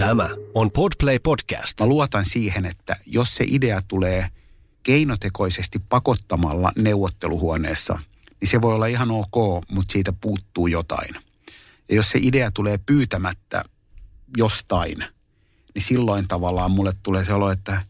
[0.00, 1.80] Tämä on Podplay Podcast.
[1.80, 4.28] Mä luotan siihen, että jos se idea tulee
[4.82, 7.98] keinotekoisesti pakottamalla neuvotteluhuoneessa,
[8.40, 11.14] niin se voi olla ihan ok, mutta siitä puuttuu jotain.
[11.88, 13.64] Ja jos se idea tulee pyytämättä
[14.36, 14.98] jostain,
[15.74, 17.82] niin silloin tavallaan mulle tulee se olo, että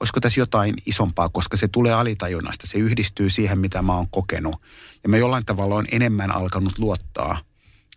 [0.00, 2.66] olisiko tässä jotain isompaa, koska se tulee alitajunnasta.
[2.66, 4.62] Se yhdistyy siihen, mitä mä oon kokenut.
[5.02, 7.40] Ja mä jollain tavalla on enemmän alkanut luottaa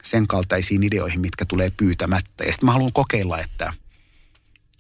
[0.04, 2.44] sen kaltaisiin ideoihin, mitkä tulee pyytämättä.
[2.44, 3.74] Ja sitten mä haluan kokeilla, että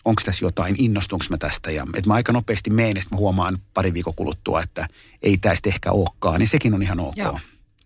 [0.05, 1.71] onko tässä jotain, innostunko mä tästä.
[1.71, 4.87] Ja että mä aika nopeasti menen, että mä huomaan pari viikon kuluttua, että
[5.23, 6.39] ei tästä ehkä olekaan.
[6.39, 7.39] Niin sekin on ihan ok.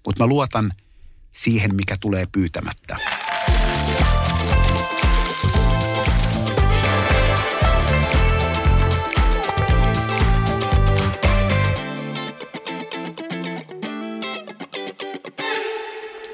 [0.06, 0.72] Mutta mä luotan
[1.32, 2.98] siihen, mikä tulee pyytämättä.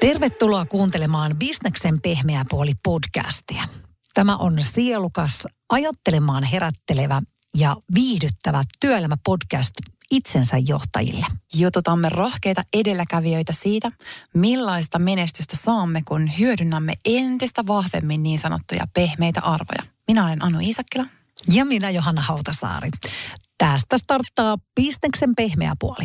[0.00, 3.62] Tervetuloa kuuntelemaan Bisneksen pehmeä puoli podcastia.
[4.14, 7.22] Tämä on sielukas, ajattelemaan herättelevä
[7.54, 9.74] ja viihdyttävä työelämäpodcast
[10.10, 11.26] itsensä johtajille.
[11.54, 13.92] Jututamme rohkeita edelläkävijöitä siitä,
[14.34, 19.82] millaista menestystä saamme, kun hyödynnämme entistä vahvemmin niin sanottuja pehmeitä arvoja.
[20.08, 21.06] Minä olen Anu Iisakkila.
[21.52, 22.90] Ja minä Johanna Hautasaari.
[23.58, 26.04] Tästä starttaa Bisneksen pehmeä puoli.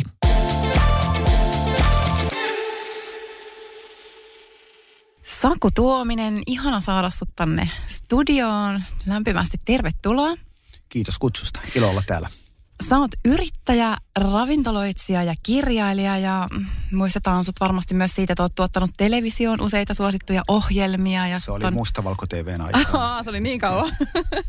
[5.42, 8.82] Saku Tuominen, ihana saada sut tänne studioon.
[9.06, 10.34] Lämpimästi tervetuloa.
[10.88, 11.60] Kiitos kutsusta.
[11.74, 12.28] Ilo olla täällä.
[12.88, 16.48] Sä oot yrittäjä, ravintoloitsija ja kirjailija ja
[16.92, 21.28] muistetaan sut varmasti myös siitä, että oot tuottanut televisioon useita suosittuja ohjelmia.
[21.28, 21.74] Ja Se oli on...
[21.74, 23.24] mustavalko TVn aikaa.
[23.24, 23.96] se oli niin kauan.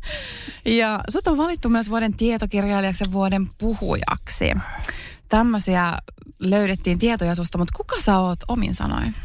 [0.65, 4.45] ja sut on valittu myös vuoden tietokirjailijaksi ja vuoden puhujaksi.
[5.29, 5.97] Tämmöisiä
[6.39, 9.15] löydettiin tietoja susta, mutta kuka sä oot omin sanoin?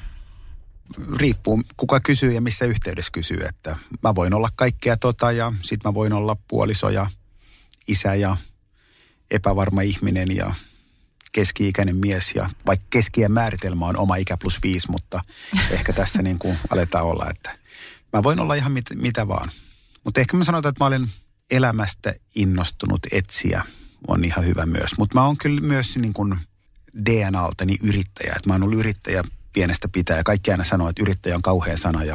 [1.17, 3.41] Riippuu kuka kysyy ja missä yhteydessä kysyy.
[3.49, 7.07] Että mä voin olla kaikkea tota ja sit mä voin olla puoliso ja
[7.89, 8.37] isä ja
[9.31, 10.55] epävarma ihminen ja
[11.33, 12.33] keski-ikäinen mies.
[12.35, 15.25] Ja vaikka keskien määritelmä on oma ikä plus viisi, mutta
[15.71, 17.59] ehkä tässä niin kuin aletaan olla, että
[18.13, 19.49] mä voin olla ihan mit, mitä vaan.
[20.05, 21.09] Mutta ehkä mä sanotaan, että mä olen
[21.51, 23.65] elämästä innostunut etsiä
[24.09, 24.99] on ihan hyvä myös.
[24.99, 26.39] Mutta mä oon kyllä myös niin kuin
[27.07, 28.33] DNAltani yrittäjä.
[28.37, 29.23] Että mä oon ollut yrittäjä
[29.53, 30.17] pienestä pitää.
[30.17, 32.15] Ja kaikki aina sanoo, että yrittäjä on kauhean sana ja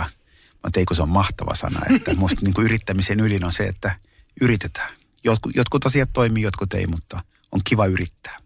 [0.64, 1.80] mä tein, se on mahtava sana.
[1.96, 4.00] Että musta niin kuin yrittämisen ydin on se, että
[4.42, 4.94] yritetään.
[5.24, 8.38] Jotkut, jotkut asiat toimii, jotkut ei, mutta on kiva yrittää.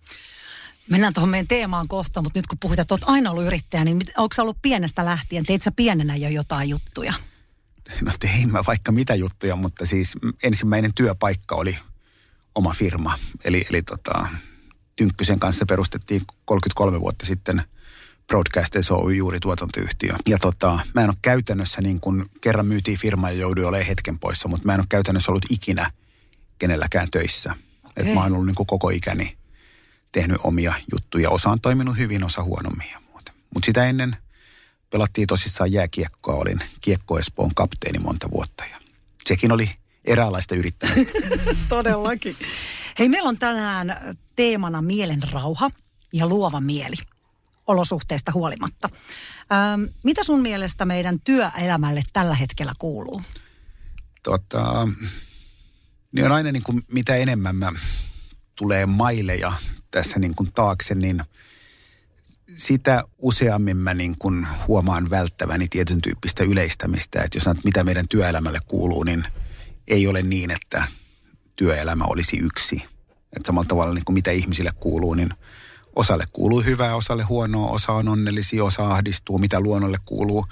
[0.90, 4.02] Mennään tuohon meidän teemaan kohta, mutta nyt kun puhutaan, että olet aina ollut yrittäjä, niin
[4.18, 5.46] onko ollut pienestä lähtien?
[5.46, 7.14] Teit sä pienenä jo jotain juttuja?
[8.02, 11.78] No tein mä vaikka mitä juttuja, mutta siis ensimmäinen työpaikka oli
[12.56, 13.20] oma firma.
[13.44, 14.28] Eli, eli tota,
[14.96, 17.64] Tynkkysen kanssa perustettiin 33 vuotta sitten–
[18.30, 20.14] Broadcasters Oy juuri tuotantoyhtiö.
[20.28, 24.20] Ja tota, mä en ole käytännössä niin kuin kerran myytiin firma ja jouduin olemaan hetken
[24.20, 25.90] poissa, mutta mä en ole käytännössä ollut ikinä
[26.60, 27.52] kenelläkään töissä.
[27.86, 28.08] Okay.
[28.08, 29.38] Et mä oon ollut niin kuin koko ikäni
[30.12, 31.30] tehnyt omia juttuja.
[31.30, 33.32] Osa on toiminut hyvin, osa huonommin ja muuta.
[33.54, 34.16] Mutta sitä ennen
[34.90, 36.36] pelattiin tosissaan jääkiekkoa.
[36.36, 38.78] Olin Kiekko Espoon kapteeni monta vuotta ja
[39.28, 39.70] sekin oli
[40.06, 41.14] eräänlaista yrittämistä.
[41.70, 42.36] Todellakin.
[43.00, 45.72] Hei, meillä on tänään teemana mielen rauha
[46.14, 46.96] ja luova mieli
[47.69, 48.90] olosuhteista huolimatta.
[49.52, 53.22] Ähm, mitä sun mielestä meidän työelämälle tällä hetkellä kuuluu?
[54.24, 54.88] Tota,
[56.12, 57.72] niin on aina niin kuin, mitä enemmän mä
[58.56, 59.53] tulee maileja
[59.91, 61.22] tässä niin kuin taakse, niin
[62.57, 67.22] sitä useammin mä niin kuin huomaan välttäväni tietyn tyyppistä yleistämistä.
[67.22, 69.24] Että jos sanot, mitä meidän työelämälle kuuluu, niin
[69.88, 70.84] ei ole niin, että
[71.56, 72.75] työelämä olisi yksi.
[73.36, 75.30] Että samalla tavalla niin kuin mitä ihmisille kuuluu, niin
[76.00, 80.46] osalle kuuluu hyvää, osalle huonoa, osa on onnellisia, osa ahdistuu, mitä luonnolle kuuluu.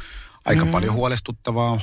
[0.46, 0.72] Aika mm.
[0.72, 1.82] paljon huolestuttavaa,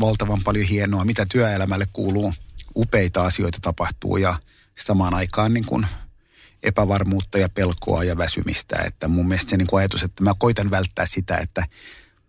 [0.00, 2.32] valtavan paljon hienoa, mitä työelämälle kuuluu.
[2.76, 4.36] Upeita asioita tapahtuu ja
[4.78, 5.86] samaan aikaan niin kuin
[6.62, 8.76] epävarmuutta ja pelkoa ja väsymistä.
[8.76, 11.66] Että mun mielestä se niin kuin ajatus, että mä koitan välttää sitä, että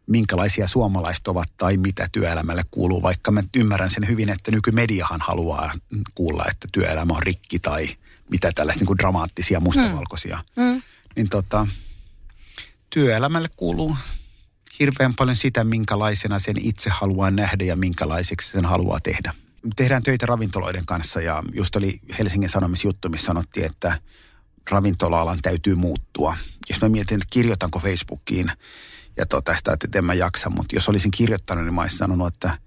[0.07, 5.71] minkälaisia suomalaiset ovat tai mitä työelämälle kuuluu, vaikka mä ymmärrän sen hyvin, että nykymediahan haluaa
[6.15, 7.87] kuulla, että työelämä on rikki tai–
[8.31, 10.43] mitä tällaisia niin kuin dramaattisia mustavalkoisia.
[10.55, 10.63] Mm.
[10.63, 10.81] Mm.
[11.15, 11.67] Niin tota,
[12.89, 13.95] työelämälle kuuluu
[14.79, 19.33] hirveän paljon sitä, minkälaisena sen itse haluaa nähdä ja minkälaiseksi sen haluaa tehdä.
[19.75, 24.01] tehdään töitä ravintoloiden kanssa ja just oli Helsingin Sanomissa juttu, missä sanottiin, että
[24.71, 26.37] ravintola-alan täytyy muuttua.
[26.69, 28.51] Jos mä mietin, että kirjoitanko Facebookiin
[29.17, 32.33] ja tota, sitä, että en mä jaksa, mutta jos olisin kirjoittanut, niin mä olisin sanonut,
[32.33, 32.57] että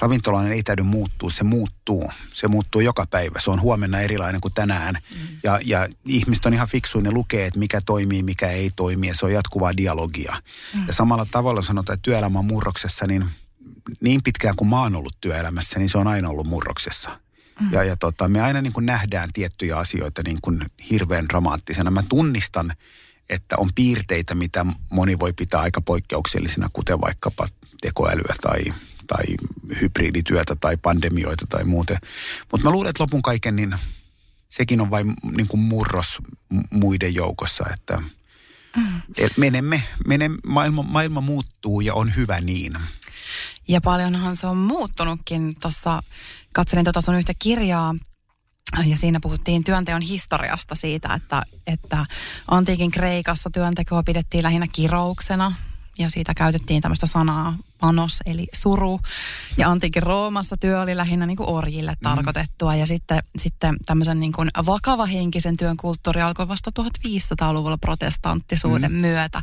[0.00, 2.10] ravintolan ei täydy muuttua, se muuttuu.
[2.34, 3.40] Se muuttuu joka päivä.
[3.40, 4.94] Se on huomenna erilainen kuin tänään.
[4.94, 5.28] Mm.
[5.42, 9.14] Ja, ja ihmiset on ihan fiksuja, ne lukee, että mikä toimii, mikä ei toimi, ja
[9.14, 10.36] se on jatkuvaa dialogia.
[10.74, 10.86] Mm.
[10.86, 13.24] Ja samalla tavalla sanotaan, että työelämän murroksessa, niin
[14.00, 17.20] niin pitkään kuin mä oon ollut työelämässä, niin se on aina ollut murroksessa.
[17.60, 17.72] Mm.
[17.72, 20.60] Ja, ja tota, me aina niin kuin nähdään tiettyjä asioita niin kuin
[20.90, 21.90] hirveän dramaattisena.
[21.90, 22.72] Mä tunnistan,
[23.28, 27.46] että on piirteitä, mitä moni voi pitää aika poikkeuksellisina, kuten vaikkapa
[27.80, 28.64] tekoälyä tai,
[29.12, 29.24] tai
[29.80, 31.96] hybridityötä tai pandemioita tai muuten.
[32.52, 33.74] Mutta mä luulen, että lopun kaiken, niin
[34.48, 36.18] sekin on vain niin kuin murros
[36.70, 38.02] muiden joukossa, että
[38.76, 39.02] mm.
[39.36, 42.72] menemme, menemme maailma, maailma muuttuu ja on hyvä niin.
[43.68, 45.56] Ja paljonhan se on muuttunutkin.
[45.62, 46.02] Tuossa
[46.52, 47.94] katselin tuota sun yhtä kirjaa,
[48.86, 52.06] ja siinä puhuttiin työnteon historiasta siitä, että, että
[52.48, 55.52] antiikin Kreikassa työntekoa pidettiin lähinnä kirouksena
[55.98, 59.00] ja siitä käytettiin tämmöistä sanaa panos eli suru.
[59.56, 62.02] Ja antiikin Roomassa työ oli lähinnä niin kuin orjille mm.
[62.02, 68.98] tarkoitettua ja sitten, sitten tämmöisen niin kuin vakavahenkisen työn kulttuuri alkoi vasta 1500-luvulla protestanttisuuden mm.
[68.98, 69.42] myötä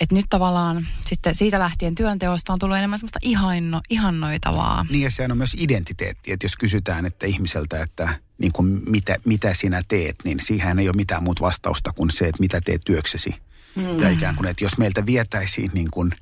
[0.00, 4.86] että nyt tavallaan sitten siitä lähtien työnteosta on tullut enemmän semmoista ihanno, ihannoitavaa.
[4.90, 9.16] Niin ja sehän on myös identiteetti, että jos kysytään että ihmiseltä, että niin kuin mitä,
[9.24, 12.82] mitä sinä teet, niin siihen ei ole mitään muuta vastausta kuin se, että mitä teet
[12.84, 13.34] työksesi.
[13.76, 14.00] Mm.
[14.00, 16.12] Ja ikään kuin, että jos meiltä vietäisiin niin kuin,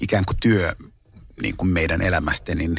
[0.00, 0.72] ikään kuin työ
[1.42, 2.74] niin kuin meidän elämästä, niin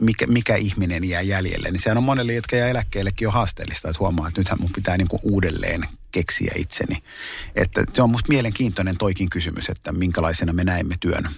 [0.00, 1.70] mikä, mikä ihminen jää jäljelle.
[1.70, 4.96] Niin sehän on monelle, jotka jää eläkkeellekin jo haasteellista, että huomaa, että nythän mun pitää
[4.96, 7.02] niin kuin uudelleen keksiä itseni.
[7.54, 11.28] Että se on musta mielenkiintoinen toikin kysymys, että minkälaisena me näemme työn.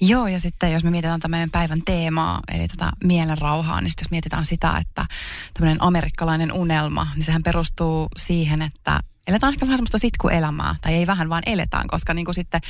[0.00, 4.10] Joo, ja sitten jos me mietitään tämän päivän teemaa, eli tätä mielenrauhaa, niin sitten jos
[4.10, 5.06] mietitään sitä, että
[5.54, 11.06] tämmöinen amerikkalainen unelma, niin sehän perustuu siihen, että eletään ehkä vähän semmoista sitkuelämää, tai ei
[11.06, 12.60] vähän, vaan eletään, koska niin kuin sitten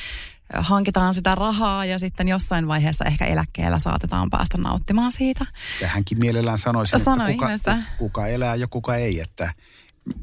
[0.55, 5.47] hankitaan sitä rahaa ja sitten jossain vaiheessa ehkä eläkkeellä saatetaan päästä nauttimaan siitä.
[5.81, 7.49] Ja hänkin mielellään että Sano kuka,
[7.99, 9.55] kuka elää ja kuka ei, että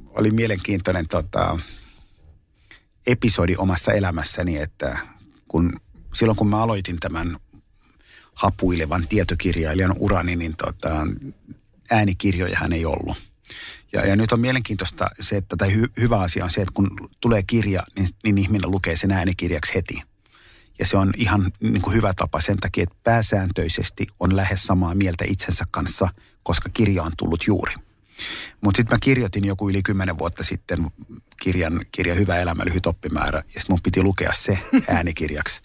[0.09, 1.59] oli mielenkiintoinen tota,
[3.07, 4.97] episodi omassa elämässäni, että
[5.47, 5.79] kun,
[6.13, 7.37] silloin kun mä aloitin tämän
[8.33, 11.07] hapuilevan tietokirjailijan urani, niin tota,
[11.91, 13.17] äänikirjoja hän ei ollut.
[13.93, 17.09] Ja, ja nyt on mielenkiintoista se, että, tai hy, hyvä asia on se, että kun
[17.21, 20.01] tulee kirja, niin, niin ihminen lukee sen äänikirjaksi heti.
[20.79, 24.95] Ja se on ihan niin kuin hyvä tapa sen takia, että pääsääntöisesti on lähes samaa
[24.95, 26.09] mieltä itsensä kanssa,
[26.43, 27.73] koska kirja on tullut juuri.
[28.61, 30.87] Mutta sitten mä kirjoitin joku yli kymmenen vuotta sitten
[31.41, 33.37] kirjan, kirja Hyvä elämä, lyhyt oppimäärä.
[33.37, 34.59] Ja sitten mun piti lukea se
[34.95, 35.61] äänikirjaksi.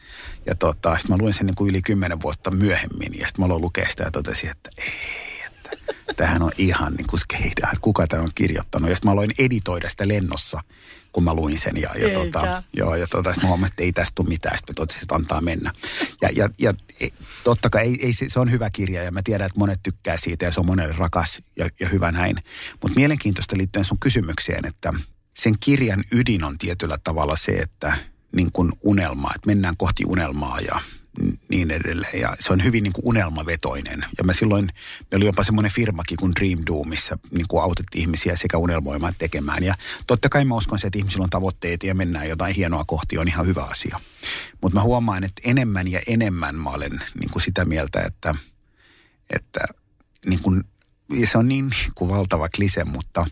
[0.47, 3.19] Ja tota, sitten mä luin sen niin kuin yli kymmenen vuotta myöhemmin.
[3.19, 4.93] Ja sitten mä aloin lukea sitä ja totesin, että ei,
[6.17, 8.89] tämähän on ihan niin kuin skeida, että kuka tämä on kirjoittanut.
[8.89, 10.61] Ja sitten mä aloin editoida sitä lennossa
[11.13, 11.77] kun mä luin sen.
[11.77, 14.59] Ja, ja, tota, joo, ja tota, sitten mä huomasin, että ei tästä tule mitään.
[14.59, 15.73] Sitten totesin, että antaa mennä.
[16.23, 17.09] Ja, ja, ja e,
[17.45, 20.45] totta kai ei, ei, se on hyvä kirja ja mä tiedän, että monet tykkää siitä
[20.45, 22.37] ja se on monelle rakas ja, ja hyvä näin.
[22.83, 24.95] Mutta mielenkiintoista liittyen sun kysymykseen, että
[25.35, 27.97] sen kirjan ydin on tietyllä tavalla se, että
[28.37, 30.81] niin kuin unelma, että mennään kohti unelmaa ja
[31.49, 32.21] niin edelleen.
[32.21, 34.05] Ja se on hyvin niin kuin unelmavetoinen.
[34.19, 34.69] Ja mä silloin,
[35.11, 39.15] me oli jopa semmoinen firmakin kuin Dream Do, missä niin kuin autettiin ihmisiä sekä unelmoimaan
[39.19, 39.63] tekemään.
[39.63, 39.75] Ja
[40.07, 43.29] totta kai mä uskon se, että ihmisillä on tavoitteet ja mennään jotain hienoa kohti, on
[43.29, 44.01] ihan hyvä asia.
[44.63, 48.35] Mutta mä huomaan, että enemmän ja enemmän mä olen niin kuin sitä mieltä, että,
[49.31, 49.61] että
[50.27, 50.65] niin kuin,
[51.25, 53.27] se on niin, niin kuin valtava klise, mutta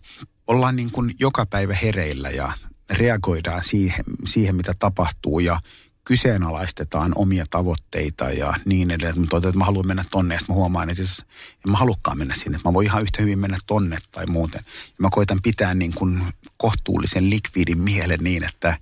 [0.47, 2.53] ollaan niin kuin joka päivä hereillä ja
[2.91, 5.61] reagoidaan siihen, siihen mitä tapahtuu ja
[6.05, 9.21] kyseenalaistetaan omia tavoitteita ja niin edelleen.
[9.21, 11.25] Mutta että mä haluan mennä tonne ja mä huomaan, että siis
[11.67, 12.59] en mä halukkaan mennä sinne.
[12.65, 14.61] Mä voin ihan yhtä hyvin mennä tonne tai muuten.
[14.67, 16.23] Ja mä koitan pitää niin kuin
[16.57, 18.79] kohtuullisen likvidin mielen niin, että,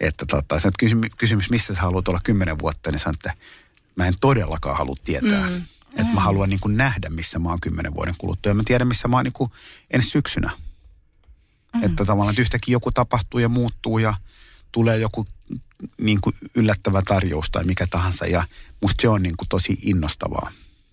[0.00, 3.34] että tota, kysymys, kysymys, missä sä haluat olla kymmenen vuotta, niin sanon, että
[3.96, 5.48] mä en todellakaan halua tietää.
[5.48, 5.62] Mm.
[5.90, 6.24] Että mä mm.
[6.24, 8.50] haluan niin kuin nähdä, missä mä oon kymmenen vuoden kuluttua.
[8.50, 9.50] Ja mä tiedän, missä mä oon niin kuin
[9.90, 10.50] ensi syksynä.
[11.74, 11.84] Mm.
[11.84, 14.14] Että tavallaan että yhtäkkiä joku tapahtuu ja muuttuu ja
[14.72, 15.26] tulee joku
[16.00, 18.26] niin kuin yllättävä tarjous tai mikä tahansa.
[18.26, 18.44] Ja
[18.82, 20.50] musta se on niin kuin tosi innostavaa.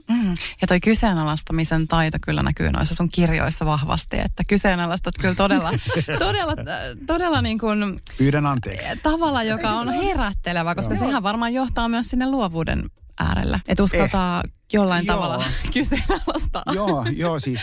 [0.10, 0.34] Mm.
[0.62, 5.72] Ja toi kyseenalaistamisen taito kyllä näkyy noissa sun kirjoissa vahvasti, että kyseenalaistat kyllä todella,
[6.20, 6.56] todella,
[7.08, 8.88] todella niin kuin Pyydän anteeksi.
[9.04, 12.90] Tavalla, joka on herättelevä, koska sehän varmaan johtaa myös sinne luovuuden
[13.20, 13.62] äärelle.
[13.68, 14.52] Että uskaltaa eh.
[14.74, 15.16] jollain joo.
[15.16, 16.64] tavalla kyseenalaistaa.
[16.74, 17.62] Joo, joo siis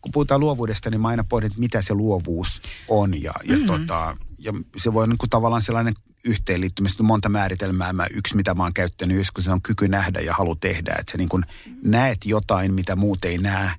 [0.00, 3.22] kun puhutaan luovuudesta, niin mä aina pohdin, että mitä se luovuus on.
[3.22, 3.66] Ja, ja, mm.
[3.66, 7.92] tota, ja se voi niin kuin tavallaan sellainen yhteenliittymistä, monta määritelmää.
[7.92, 10.96] Mä, yksi, mitä mä oon käyttänyt, joskus se on kyky nähdä ja halu tehdä.
[10.98, 11.44] Että sä niin kuin
[11.82, 13.70] näet jotain, mitä muut ei näe,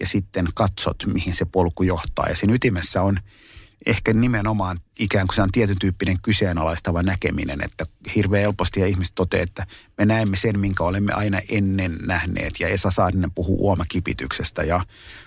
[0.00, 2.28] ja sitten katsot, mihin se polku johtaa.
[2.28, 3.18] Ja sen ytimessä on
[3.86, 9.14] ehkä nimenomaan ikään kuin se on tietyn tyyppinen kyseenalaistava näkeminen, että hirveän helposti ja ihmiset
[9.14, 9.66] toteaa, että
[9.98, 12.60] me näemme sen, minkä olemme aina ennen nähneet.
[12.60, 14.80] Ja Esa Saarinen puhuu uomakipityksestä ja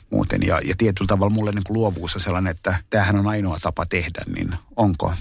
[0.10, 0.44] muuten.
[0.44, 3.86] Ja, ja tietyllä tavalla mulle niin kuin luovuus on sellainen, että tämähän on ainoa tapa
[3.86, 5.14] tehdä, niin onko?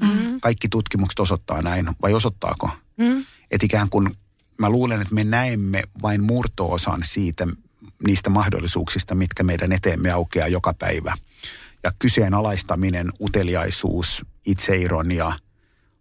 [0.00, 0.40] Mm-hmm.
[0.40, 2.70] Kaikki tutkimukset osoittaa näin, vai osoittaako?
[2.96, 3.24] Mm-hmm.
[3.50, 4.10] Että ikään kuin
[4.58, 7.46] mä luulen, että me näemme vain murto-osan siitä,
[8.06, 11.14] niistä mahdollisuuksista, mitkä meidän eteemme aukeaa joka päivä–
[11.86, 15.32] ja kyseenalaistaminen, uteliaisuus, itseironia,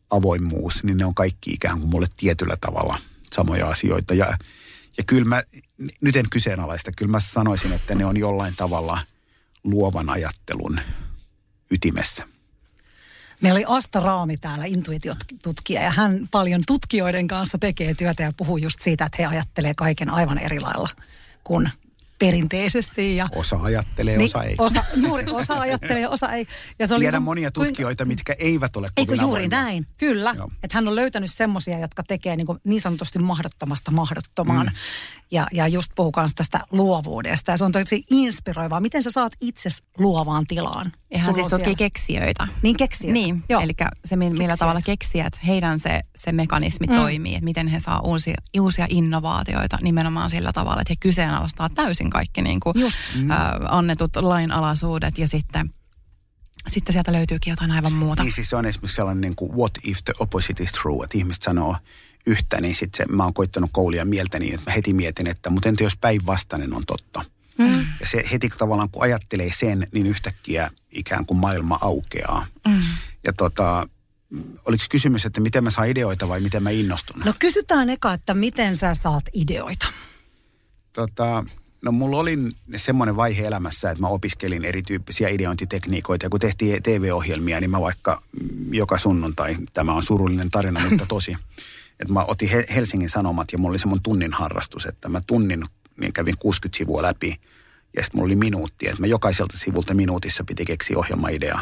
[0.09, 2.97] avoimuus, niin ne on kaikki ikään kuin mulle tietyllä tavalla
[3.33, 4.13] samoja asioita.
[4.13, 4.37] Ja,
[4.97, 5.43] ja kyllä mä,
[6.01, 8.99] nyt en kyseenalaista, kyllä mä sanoisin, että ne on jollain tavalla
[9.63, 10.79] luovan ajattelun
[11.71, 12.27] ytimessä.
[13.41, 18.57] Meillä oli Asta Raami täällä, intuitiotutkija, ja hän paljon tutkijoiden kanssa tekee työtä ja puhuu
[18.57, 20.89] just siitä, että he ajattelee kaiken aivan eri lailla
[21.43, 21.69] kuin
[22.25, 23.15] perinteisesti.
[23.15, 24.55] Ja, osa ajattelee, niin, osa ei.
[24.57, 26.47] Osa, juuri, osa ajattelee, osa ei.
[26.79, 29.63] Ja se oli Tiedän monia tutkijoita, kuinka, mitkä eivät ole Eikö juuri avoimia.
[29.63, 30.35] näin, kyllä.
[30.63, 34.65] Että hän on löytänyt semmoisia, jotka tekee niin, niin sanotusti mahdottomasta mahdottomaan.
[34.65, 34.73] Mm.
[35.31, 37.51] Ja, ja just puhuu myös tästä luovuudesta.
[37.51, 38.79] Ja se on tosi inspiroivaa.
[38.79, 40.91] Miten sä saat itse luovaan tilaan?
[41.11, 42.47] Ihan siis toki keksijöitä.
[42.61, 43.13] Niin keksijöitä.
[43.13, 43.73] Niin, eli
[44.05, 44.59] se millä Keksijät.
[44.59, 46.95] tavalla keksijät, heidän se, se mekanismi mm.
[46.95, 47.35] toimii.
[47.35, 52.41] Että miten he saa uusia, uusia innovaatioita nimenomaan sillä tavalla, että he kyseenalaistaa täysin kaikki
[52.41, 52.73] niin kuin.
[53.15, 53.31] Mm.
[53.31, 53.35] Ä,
[53.69, 55.73] annetut lainalaisuudet ja sitten
[56.67, 58.23] sitten sieltä löytyykin jotain aivan muuta.
[58.23, 61.17] Niin siis se on esimerkiksi sellainen niin kuin what if the opposite is true, että
[61.17, 61.75] ihmiset sanoo
[62.25, 65.69] yhtä, niin sitten mä oon koittanut koulia mieltä niin, että mä heti mietin, että mutta
[65.69, 67.25] entä jos päinvastainen on totta?
[67.57, 67.85] Mm.
[67.99, 72.45] Ja se heti tavallaan kun ajattelee sen, niin yhtäkkiä ikään kuin maailma aukeaa.
[72.67, 72.81] Mm.
[73.23, 73.87] Ja tota,
[74.65, 77.21] oliko kysymys, että miten mä saan ideoita vai miten mä innostun?
[77.25, 79.87] No kysytään eka, että miten sä saat ideoita?
[80.93, 81.45] Tota,
[81.85, 82.37] no mulla oli
[82.75, 86.25] semmoinen vaihe elämässä, että mä opiskelin erityyppisiä ideointitekniikoita.
[86.25, 88.21] Ja kun tehtiin TV-ohjelmia, niin mä vaikka
[88.71, 91.35] joka sunnuntai, tämä on surullinen tarina, mutta tosi,
[91.99, 95.63] että mä otin Helsingin Sanomat ja mulla oli semmoinen tunnin harrastus, että mä tunnin
[95.99, 97.39] niin kävin 60 sivua läpi
[97.95, 101.59] ja sitten mulla oli minuutti, että mä jokaiselta sivulta minuutissa piti keksiä ohjelmaidea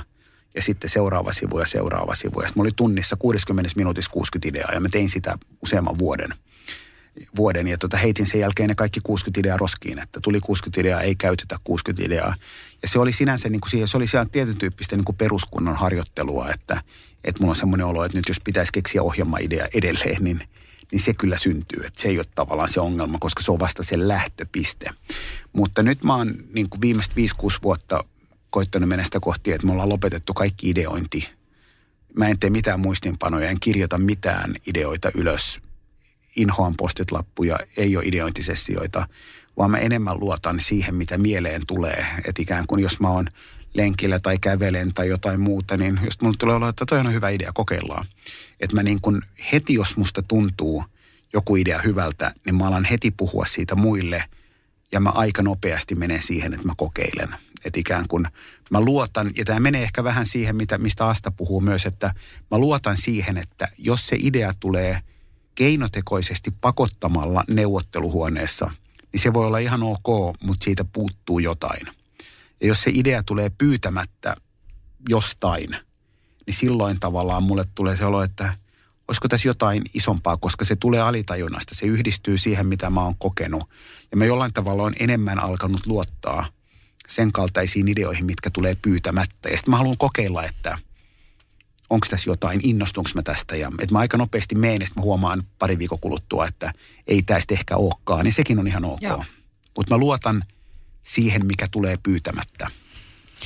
[0.56, 2.42] ja sitten seuraava sivu ja seuraava sivu.
[2.42, 6.30] Ja sitten mulla oli tunnissa 60 minuutissa 60 ideaa ja mä tein sitä useamman vuoden.
[7.36, 11.02] Vuoden ja tota, heitin sen jälkeen ne kaikki 60 ideaa roskiin, että tuli 60 ideaa,
[11.02, 12.36] ei käytetä 60 ideaa.
[12.82, 16.50] Ja se oli sinänsä, niin kuin, se oli siellä tietyn tyyppistä niin kuin peruskunnon harjoittelua,
[16.50, 16.82] että,
[17.24, 20.42] että mulla on semmoinen olo, että nyt jos pitäisi keksiä ohjelmaidea edelleen, niin,
[20.92, 21.86] niin se kyllä syntyy.
[21.86, 24.90] Että se ei ole tavallaan se ongelma, koska se on vasta se lähtöpiste.
[25.54, 27.16] Mutta nyt mä oon niin kuin viimeiset 5-6
[27.64, 28.04] vuotta
[28.50, 31.30] koittanut mennä sitä kohti, että me ollaan lopetettu kaikki ideointi.
[32.14, 35.62] Mä en tee mitään muistinpanoja, en kirjoita mitään ideoita ylös.
[36.36, 39.08] Inhoan postitlappuja, ei ole ideointisessioita,
[39.58, 42.06] vaan mä enemmän luotan siihen, mitä mieleen tulee.
[42.26, 43.28] Että ikään kuin jos mä oon
[43.74, 47.30] lenkillä tai kävelen tai jotain muuta, niin just mulle tulee olla, että toi on hyvä
[47.30, 48.06] idea, kokeillaan.
[48.60, 49.22] Että mä niin kuin
[49.52, 50.84] heti, jos musta tuntuu
[51.34, 54.24] joku idea hyvältä, niin mä alan heti puhua siitä muille
[54.92, 57.30] ja mä aika nopeasti menen siihen, että mä kokeilen.
[57.66, 58.28] Että ikään kuin
[58.70, 62.14] mä luotan, ja tämä menee ehkä vähän siihen, mitä, mistä Asta puhuu myös, että
[62.52, 65.00] mä luotan siihen, että jos se idea tulee
[65.56, 68.72] keinotekoisesti pakottamalla neuvotteluhuoneessa,
[69.14, 71.88] niin se voi olla ihan ok, mutta siitä puuttuu jotain–
[72.64, 74.36] ja jos se idea tulee pyytämättä
[75.10, 75.70] jostain,
[76.48, 78.54] niin silloin tavallaan mulle tulee se olo, että
[79.08, 81.76] olisiko tässä jotain isompaa, koska se tulee alitajunnasta.
[81.76, 83.70] Se yhdistyy siihen, mitä mä oon kokenut.
[84.12, 86.46] Ja mä jollain tavalla on enemmän alkanut luottaa
[87.08, 89.50] sen kaltaisiin ideoihin, mitkä tulee pyytämättä.
[89.50, 90.78] Ja sitten mä haluan kokeilla, että
[91.94, 93.56] onko tässä jotain, innostunko mä tästä.
[93.56, 96.74] Ja että mä aika nopeasti menen, ja mä huomaan pari viikon kuluttua, että
[97.08, 98.24] ei tästä ehkä olekaan.
[98.24, 99.24] Niin sekin on ihan ok.
[99.78, 100.44] Mutta mä luotan
[101.04, 102.68] siihen, mikä tulee pyytämättä.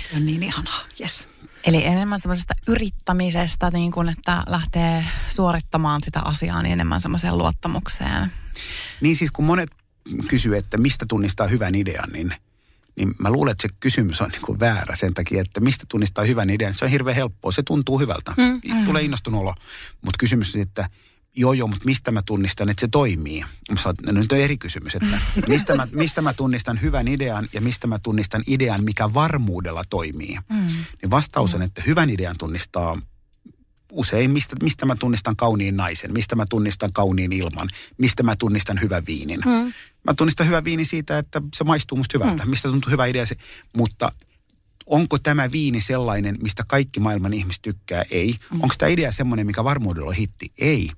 [0.09, 1.27] Se on niin ihanaa, yes.
[1.63, 8.31] Eli enemmän semmoisesta yrittämisestä, niin kuin, että lähtee suorittamaan sitä asiaa, niin enemmän semmoiseen luottamukseen.
[9.01, 9.69] Niin siis kun monet
[10.27, 12.33] kysyy, että mistä tunnistaa hyvän idean, niin,
[12.97, 16.25] niin mä luulen, että se kysymys on niin kuin väärä sen takia, että mistä tunnistaa
[16.25, 16.73] hyvän idean.
[16.73, 19.53] Se on hirveän helppoa, se tuntuu hyvältä, mm, tulee innostunut olo.
[20.01, 20.89] Mutta kysymys on, että
[21.35, 23.43] joo joo, mutta mistä mä tunnistan, että se toimii?
[23.71, 27.47] Mä sanon, no nyt on eri kysymys, että mistä mä, mistä mä tunnistan hyvän idean
[27.53, 30.37] ja mistä mä tunnistan idean, mikä varmuudella toimii.
[30.49, 30.67] Mm.
[31.01, 33.01] Niin vastaus on, että hyvän idean tunnistaa
[33.97, 38.81] usein, mistä, mistä mä tunnistan kauniin naisen, mistä mä tunnistan kauniin ilman, mistä mä tunnistan
[38.81, 39.39] hyvän viinin.
[39.45, 39.73] Mm.
[40.03, 42.49] Mä tunnistan hyvän viinin siitä, että se maistuu musta hyvältä, mm.
[42.49, 43.35] mistä tuntuu hyvä idea se,
[43.77, 44.11] mutta
[44.85, 48.03] onko tämä viini sellainen, mistä kaikki maailman ihmiset tykkää?
[48.11, 48.35] Ei.
[48.53, 48.63] Mm.
[48.63, 50.51] Onko tämä idea semmoinen, mikä varmuudella on hitti?
[50.57, 50.89] Ei.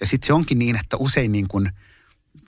[0.00, 1.70] Ja sitten se onkin niin, että usein niin kuin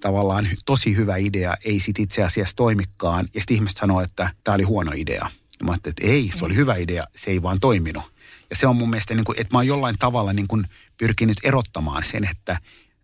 [0.00, 3.28] tavallaan tosi hyvä idea ei sit itse asiassa toimikaan.
[3.35, 5.31] Ja sitten ihmiset sanoo, että tämä oli huono idea.
[5.61, 8.18] Ja mä että ei, se oli hyvä idea, se ei vaan toiminut.
[8.50, 10.64] Ja se on mun mielestä, niin kuin, että mä oon jollain tavalla niin kuin
[10.97, 12.59] pyrkinyt erottamaan sen, että,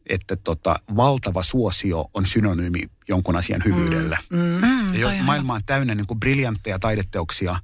[0.06, 4.18] että tota, valtava suosio on synonyymi jonkun asian hyvyydelle.
[4.30, 7.56] Mm, mm, ja maailma on täynnä niin kuin briljantteja taideteoksia.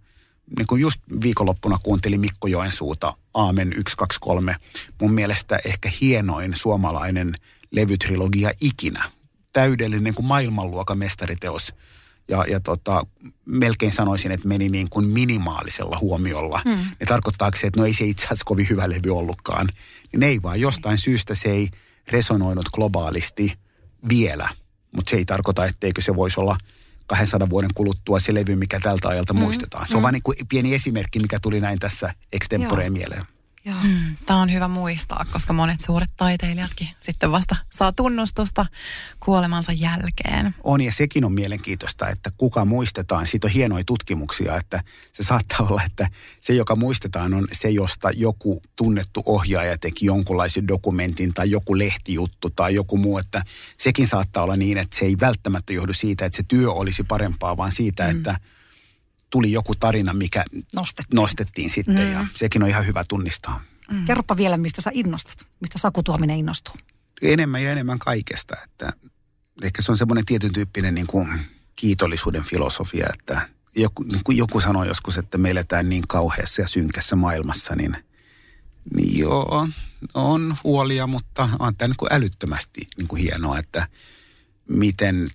[0.56, 4.56] Niin kuin just viikonloppuna kuuntelin Mikko Joensuuta, Aamen 123.
[5.00, 7.34] Mun mielestä ehkä hienoin suomalainen
[7.70, 9.04] levytrilogia ikinä.
[9.52, 11.72] Täydellinen niin kuin maailmanluokan mestariteos
[12.28, 13.06] ja, ja tota,
[13.44, 16.62] melkein sanoisin, että meni niin kuin minimaalisella huomiolla.
[16.64, 16.78] Mm.
[17.00, 19.68] Ja tarkoittaako se, että no ei se itse asiassa kovin hyvä levy ollutkaan.
[20.12, 21.68] Niin ei vaan, jostain syystä se ei
[22.08, 23.52] resonoinut globaalisti
[24.08, 24.48] vielä.
[24.96, 26.56] Mutta se ei tarkoita, etteikö se voisi olla
[27.06, 29.40] 200 vuoden kuluttua se levy, mikä tältä ajalta mm.
[29.40, 29.88] muistetaan.
[29.88, 30.02] Se on mm.
[30.02, 33.22] vain niin pieni esimerkki, mikä tuli näin tässä extemporeen mieleen.
[33.64, 38.66] Mm, Tämä on hyvä muistaa, koska monet suuret taiteilijatkin sitten vasta saa tunnustusta
[39.20, 40.54] kuolemansa jälkeen.
[40.64, 43.26] On ja sekin on mielenkiintoista, että kuka muistetaan.
[43.26, 46.08] Siitä on hienoja tutkimuksia, että se saattaa olla, että
[46.40, 52.50] se joka muistetaan on se, josta joku tunnettu ohjaaja teki jonkunlaisen dokumentin tai joku lehtijuttu
[52.50, 53.18] tai joku muu.
[53.18, 53.42] Että
[53.78, 57.56] sekin saattaa olla niin, että se ei välttämättä johdu siitä, että se työ olisi parempaa,
[57.56, 58.10] vaan siitä, mm.
[58.10, 58.36] että–
[59.30, 60.44] tuli joku tarina, mikä
[60.74, 62.12] nostettiin, nostettiin sitten mm.
[62.12, 63.60] ja sekin on ihan hyvä tunnistaa.
[63.90, 64.04] Mm.
[64.04, 66.74] Kerropa vielä, mistä sä innostut, mistä Saku Tuominen innostuu.
[67.22, 68.92] Enemmän ja enemmän kaikesta, että
[69.62, 71.28] ehkä se on semmoinen tietyn tyyppinen niin kuin
[71.76, 77.16] kiitollisuuden filosofia, että joku, niin joku sanoi joskus, että me eletään niin kauheassa ja synkässä
[77.16, 77.96] maailmassa, niin,
[78.94, 79.68] niin joo,
[80.14, 83.86] on huolia, mutta on tämä niin kuin älyttömästi niin kuin hienoa, että
[84.68, 85.28] miten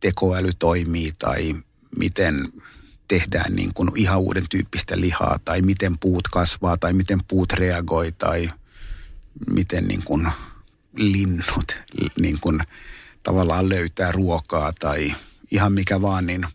[0.00, 1.54] tekoäly toimii tai
[1.98, 2.48] miten
[3.08, 8.12] tehdään niin kuin ihan uuden tyyppistä lihaa tai miten puut kasvaa tai miten puut reagoi
[8.12, 8.50] tai
[9.50, 10.28] miten niin kuin
[10.94, 11.76] linnut
[12.20, 12.60] niin kuin
[13.22, 15.14] tavallaan löytää ruokaa tai
[15.50, 16.46] ihan mikä vaan, niin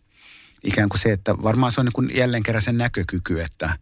[0.63, 3.77] ikään kuin se, että varmaan se on niin kuin jälleen kerran sen näkökyky, että,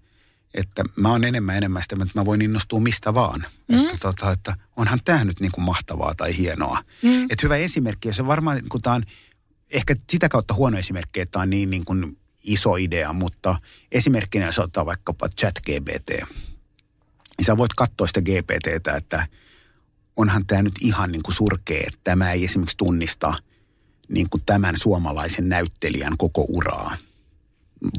[0.53, 3.45] että mä oon enemmän enemmän sitä, että mä voin innostua mistä vaan.
[3.67, 3.79] Mm.
[3.79, 6.83] Että, tota, että onhan tämä nyt niin kuin mahtavaa tai hienoa.
[7.01, 7.23] Mm.
[7.23, 9.03] Että hyvä esimerkki, ja se varmaan, kun tämä on
[9.69, 13.55] ehkä sitä kautta huono esimerkki, että tämä on niin, niin kuin iso idea, mutta
[13.91, 19.27] esimerkkinä jos ottaa vaikkapa chat GPT, niin sä voit katsoa sitä GPTtä, että
[20.15, 23.33] onhan tämä nyt ihan niin kuin surkea, että tämä ei esimerkiksi tunnista
[24.09, 26.95] niin kuin tämän suomalaisen näyttelijän koko uraa,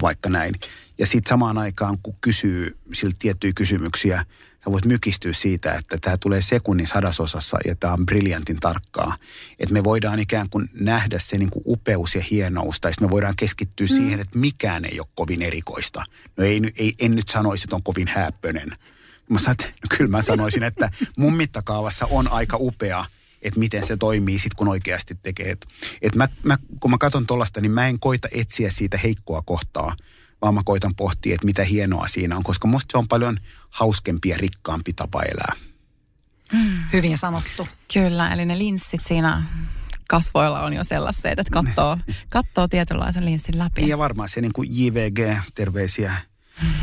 [0.02, 0.55] vaikka näin.
[0.98, 4.26] Ja sitten samaan aikaan, kun kysyy siltä tiettyjä kysymyksiä,
[4.64, 9.16] sä voit mykistyä siitä, että tämä tulee sekunnin sadasosassa ja tämä on briljantin tarkkaa.
[9.59, 13.37] Että me voidaan ikään kuin nähdä se niin kuin upeus ja hienous, tai me voidaan
[13.37, 13.96] keskittyä mm.
[13.96, 16.05] siihen, että mikään ei ole kovin erikoista.
[16.37, 18.68] No ei, ei, en nyt sanoisi, että on kovin häppönen.
[19.31, 23.05] Mä saat, no kyllä mä sanoisin, että mun mittakaavassa on aika upea,
[23.42, 25.51] että miten se toimii sitten, kun oikeasti tekee.
[25.51, 25.66] Että
[26.03, 29.96] et mä, mä, kun mä katson tuollaista, niin mä en koita etsiä siitä heikkoa kohtaa–
[30.42, 33.37] vaan mä koitan pohtia, että mitä hienoa siinä on, koska musta se on paljon
[33.70, 35.52] hauskempi ja rikkaampi tapa elää.
[36.52, 36.83] Mm.
[36.92, 37.68] Hyvin sanottu.
[37.94, 39.42] Kyllä, eli ne linssit siinä
[40.09, 43.88] kasvoilla on jo sellaiset, että katsoo, katsoo tietynlaisen linssin läpi.
[43.88, 46.16] Ja varmaan se niin kuin JVG, terveisiä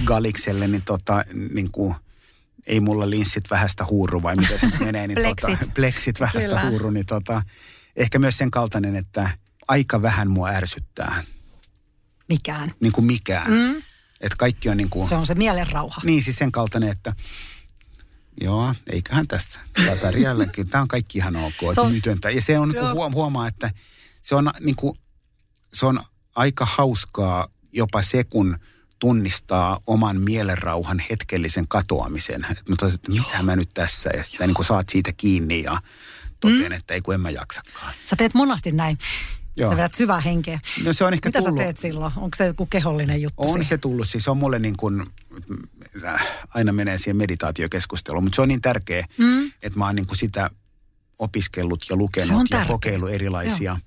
[0.05, 1.95] Galikselle, niin, tota, niin kuin,
[2.67, 5.07] ei mulla linssit vähästä huuru vai miten se menee.
[5.07, 5.59] Niin tota, pleksit.
[5.59, 6.69] Tota, pleksit vähästä Kyllä.
[6.69, 7.41] huuru, niin tota,
[7.95, 9.29] ehkä myös sen kaltainen, että
[9.67, 11.23] aika vähän mua ärsyttää
[12.29, 12.73] mikään.
[12.79, 13.51] Niin kuin mikään.
[13.51, 13.77] Mm.
[14.21, 15.07] Että kaikki on niin kuin...
[15.07, 16.01] Se on se mielenrauha.
[16.03, 17.15] Niin, siis sen kaltainen, että
[18.41, 19.59] joo, eiköhän tässä.
[19.73, 20.69] Tämä pärjäälläkin.
[20.69, 21.73] Tämä on kaikki ihan ok.
[21.75, 22.29] Se on, mytöntä.
[22.29, 23.71] Ja se on niin kuin huomaa, että
[24.21, 24.97] se on, niin kuin,
[25.73, 25.99] se on
[26.35, 28.57] aika hauskaa jopa se, kun
[28.99, 32.45] tunnistaa oman mielenrauhan hetkellisen katoamisen.
[32.51, 35.81] Että mä että mitä mä nyt tässä, ja sitten niin kuin saat siitä kiinni ja
[36.39, 36.71] totean, mm.
[36.71, 37.93] että ei kun en mä jaksakaan.
[38.05, 38.97] Sä teet monasti näin.
[39.59, 39.71] Joo.
[39.71, 40.59] Sä vedät syvää henkeä.
[40.83, 41.57] No se on ehkä Mitä tullut.
[41.57, 42.13] sä teet silloin?
[42.15, 43.41] Onko se joku kehollinen juttu?
[43.41, 43.63] On siihen?
[43.63, 44.07] se tullut.
[44.07, 45.05] Siis on mulle niin kuin,
[46.05, 49.51] äh, aina menee siihen meditaatiokeskusteluun, mutta se on niin tärkeä, mm.
[49.63, 50.49] että mä oon niin kuin sitä
[51.19, 52.73] opiskellut ja lukenut ja tärkeä.
[52.73, 53.71] kokeillut erilaisia.
[53.71, 53.77] Joo.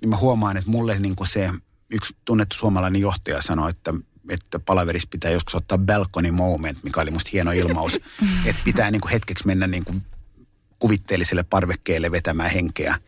[0.00, 1.50] Niin mä huomaan, että mulle niin kuin se
[1.90, 3.94] yksi tunnettu suomalainen johtaja sanoi, että
[4.28, 7.94] että palaveris pitää joskus ottaa balcony moment, mikä oli musta hieno ilmaus.
[8.46, 10.02] että pitää niin kuin hetkeksi mennä niin kuin
[10.78, 12.98] kuvitteelliselle parvekkeelle vetämään henkeä.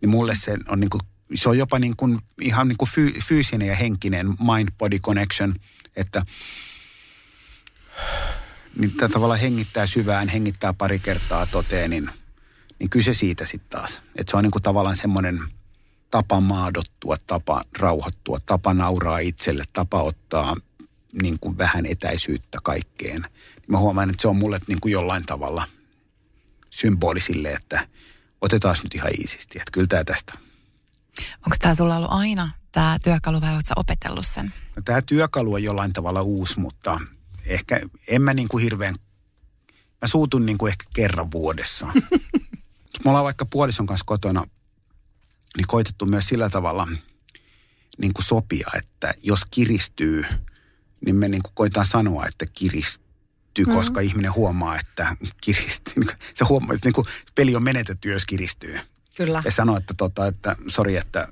[0.00, 1.00] Niin mulle se on niin kuin
[1.34, 2.90] se on jopa niin kuin, ihan niin kuin
[3.28, 5.54] fyysinen ja henkinen mind-body connection,
[5.96, 6.22] että
[8.76, 12.10] niin tätä tavallaan hengittää syvään, hengittää pari kertaa toteen, niin,
[12.78, 14.02] niin kyse siitä sitten taas.
[14.16, 15.38] Että se on niin kuin tavallaan semmoinen
[16.10, 20.56] tapa maadottua, tapa rauhoittua, tapa nauraa itselle, tapa ottaa
[21.22, 23.26] niin kuin vähän etäisyyttä kaikkeen.
[23.66, 25.64] Mä huomaan, että se on mulle niin kuin jollain tavalla
[26.70, 27.88] symboli sille, että
[28.40, 30.47] otetaan nyt ihan iisisti, että kyllä tämä tästä.
[31.36, 34.54] Onko tämä sulla ollut aina tämä työkalu vai oletko opetellut sen?
[34.76, 37.00] No, tämä työkalu on jollain tavalla uusi, mutta
[37.46, 38.94] ehkä en mä niin kuin hirveän,
[40.02, 41.86] mä suutun niin kuin ehkä kerran vuodessa.
[43.04, 44.44] me ollaan vaikka puolison kanssa kotona,
[45.56, 46.88] niin koitettu myös sillä tavalla
[47.98, 50.24] niin kuin sopia, että jos kiristyy,
[51.06, 53.72] niin me niin kuin koitaan sanoa, että kiristyy, mm.
[53.72, 56.04] koska ihminen huomaa, että kiristyy.
[56.34, 58.80] Se huomaa, että niin kuin peli on menetetty, jos kiristyy.
[59.18, 59.42] Kyllä.
[59.44, 61.28] Ja sanoo, että, tota, että sori, että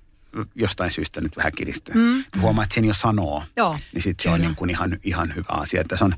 [0.54, 1.94] jostain syystä nyt vähän kiristyy.
[1.94, 2.24] Mm.
[2.40, 5.48] Huomaa, että sen jo sanoo, Joo, niin sitten se on niin kuin ihan, ihan hyvä
[5.48, 5.80] asia.
[5.80, 6.14] Että se on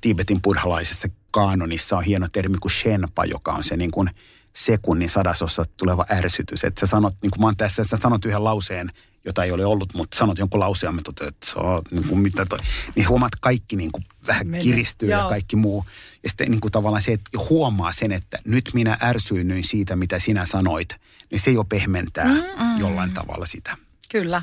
[0.00, 4.10] Tibetin buddhalaisessa kaanonissa on hieno termi kuin shenpa, joka on se niin kuin
[4.56, 6.64] sekunnin sadasossa tuleva ärsytys.
[6.64, 8.90] Että sä sanot, niin kuin mä oon tässä, sä sanot yhden lauseen,
[9.24, 12.58] jota ei ole ollut, mutta sanot jonkun lauseen, että se on niin kuin mitä toi.
[12.96, 14.62] Niin huomaat, että kaikki niin kuin vähän Meni.
[14.62, 15.20] kiristyy Joo.
[15.20, 15.84] ja kaikki muu.
[16.22, 20.18] Ja sitten niin kuin tavallaan se, että huomaa sen, että nyt minä ärsyynnyin siitä, mitä
[20.18, 20.88] sinä sanoit,
[21.30, 22.78] niin se jo pehmentää mm.
[22.78, 23.76] jollain tavalla sitä.
[24.10, 24.42] Kyllä.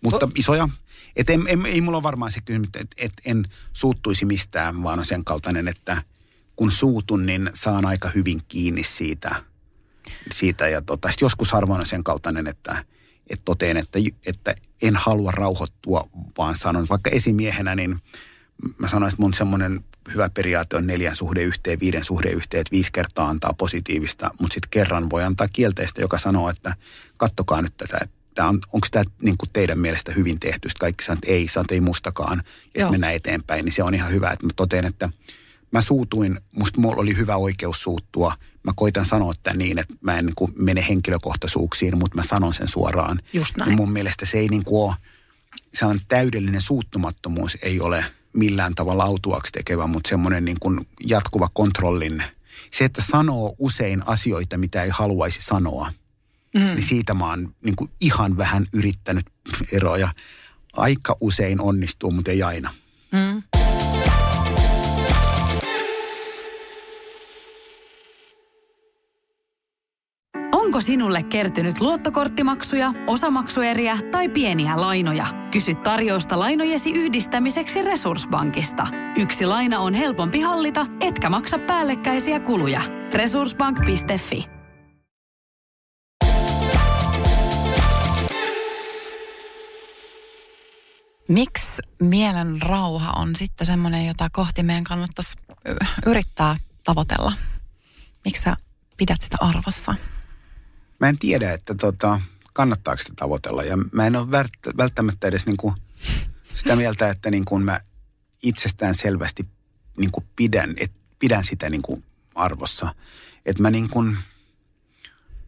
[0.00, 0.68] Mutta isoja,
[1.16, 4.98] että en, en, ei mulla ole varmaan se kysymys, että et en suuttuisi mistään, vaan
[4.98, 6.02] on sen kaltainen, että
[6.56, 9.42] kun suutun, niin saan aika hyvin kiinni siitä.
[10.32, 12.84] siitä ja tota, joskus harvoin on sen kaltainen, että,
[13.30, 17.96] että toteen, että, että en halua rauhoittua, vaan sanon, vaikka esimiehenä, niin
[18.78, 22.70] mä sanoin, että mun semmoinen hyvä periaate on neljän suhde yhteen, viiden suhde yhteen, että
[22.70, 26.76] viisi kertaa antaa positiivista, mutta sitten kerran voi antaa kielteistä, joka sanoo, että
[27.16, 30.68] kattokaa nyt tätä, että on, onko tämä niin teidän mielestä hyvin tehty.
[30.68, 32.42] Sitten kaikki sanoo, että ei, sanoo, että ei mustakaan.
[32.46, 35.10] Ja sitten mennään eteenpäin, niin se on ihan hyvä, että mä toteen, että
[35.70, 38.34] mä suutuin, musta mulla oli hyvä oikeus suuttua.
[38.62, 42.54] Mä koitan sanoa tämän niin, että mä en niin kuin mene henkilökohtaisuuksiin, mutta mä sanon
[42.54, 43.20] sen suoraan.
[43.32, 43.70] Just näin.
[43.70, 44.94] Ja mun mielestä se ei niin kuin ole,
[45.74, 52.22] sellainen täydellinen suuttumattomuus ei ole millään tavalla autuaksi tekevä, mutta semmoinen niin kuin jatkuva kontrollin.
[52.70, 55.92] Se, että sanoo usein asioita, mitä ei haluaisi sanoa,
[56.54, 56.60] mm.
[56.60, 59.26] niin siitä mä oon niin kuin ihan vähän yrittänyt
[59.72, 60.08] eroja.
[60.72, 62.70] Aika usein onnistuu, mutta ei aina.
[63.12, 63.57] Mm.
[70.78, 75.26] Onko sinulle kertynyt luottokorttimaksuja, osamaksueriä tai pieniä lainoja?
[75.50, 78.86] Kysy tarjousta lainojesi yhdistämiseksi Resurssbankista.
[79.16, 82.80] Yksi laina on helpompi hallita, etkä maksa päällekkäisiä kuluja.
[83.14, 84.44] Resurssbank.fi
[91.28, 95.36] Miksi mielen rauha on sitten semmoinen, jota kohti meidän kannattaisi
[96.06, 97.32] yrittää tavoitella?
[98.24, 98.56] Miksi sä
[98.96, 99.94] pidät sitä arvossa?
[101.00, 102.20] Mä en tiedä, että tota,
[102.52, 103.64] kannattaako sitä tavoitella.
[103.64, 104.30] Ja mä en ole
[104.76, 105.74] välttämättä edes niin kuin
[106.54, 107.80] sitä mieltä, että niin kuin mä
[108.42, 109.46] itsestään selvästi
[109.96, 112.94] niin kuin pidän, et, pidän sitä niin kuin arvossa.
[113.46, 114.16] Että mä niin kuin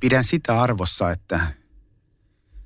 [0.00, 1.40] pidän sitä arvossa, että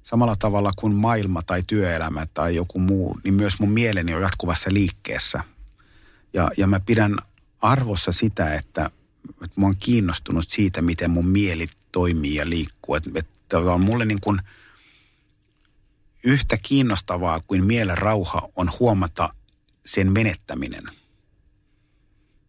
[0.02, 4.72] samalla tavalla kuin maailma tai työelämä tai joku muu, niin myös mun mieleni on jatkuvassa
[4.72, 5.44] liikkeessä.
[6.32, 7.16] Ja, ja mä pidän
[7.60, 8.90] arvossa sitä, että,
[9.44, 12.94] että mä oon kiinnostunut siitä, miten mun mieli toimii ja liikkuu.
[12.94, 14.38] Että, että on mulle niin kuin
[16.24, 19.34] yhtä kiinnostavaa kuin mielen rauha on huomata
[19.86, 20.84] sen menettäminen.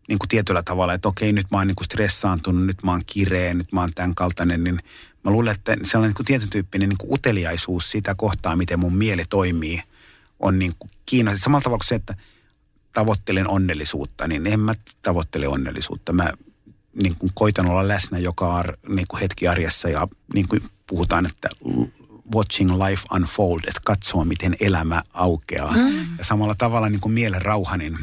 [0.08, 3.06] Niin kuin tietyllä tavalla, että okei, nyt mä oon niin kuin stressaantunut, nyt mä oon
[3.06, 4.80] kireä, nyt mä oon tämän kaltainen, niin
[5.24, 9.24] mä luulen, että sellainen niin kuin tietyn tyyppinen niin uteliaisuus sitä kohtaa, miten mun mieli
[9.30, 9.82] toimii,
[10.40, 11.44] on niin kuin kiinnostavaa.
[11.44, 12.16] Samalla tavalla kuin se, että
[12.94, 16.14] tavoittelen onnellisuutta, niin en mä tavoittele onnellisuutta.
[16.14, 16.34] Mä
[17.02, 21.26] niin kuin koitan olla läsnä joka ar, niin kuin hetki arjessa ja niin kuin puhutaan,
[21.26, 21.50] että
[22.36, 25.72] watching life unfold, että katsoa miten elämä aukeaa.
[25.72, 26.18] Mm.
[26.18, 27.98] Ja samalla tavalla niin kuin mielen rauha, niin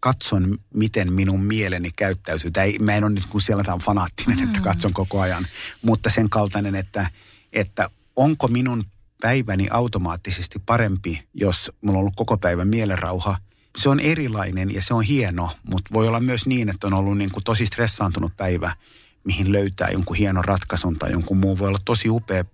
[0.00, 2.50] katson miten minun mieleni käyttäytyy.
[2.50, 4.44] Tämä ei, mä en ole nyt kuin siellä tämä fanaattinen, mm.
[4.44, 5.46] että katson koko ajan,
[5.82, 7.10] mutta sen kaltainen, että,
[7.52, 8.82] että onko minun
[9.22, 13.36] päiväni automaattisesti parempi, jos mulla on ollut koko päivän mielenrauha.
[13.78, 17.18] Se on erilainen ja se on hieno, mutta voi olla myös niin, että on ollut
[17.18, 18.76] niin kuin tosi stressaantunut päivä,
[19.24, 21.58] mihin löytää jonkun hienon ratkaisun tai jonkun muun.
[21.58, 22.44] Voi olla tosi upea,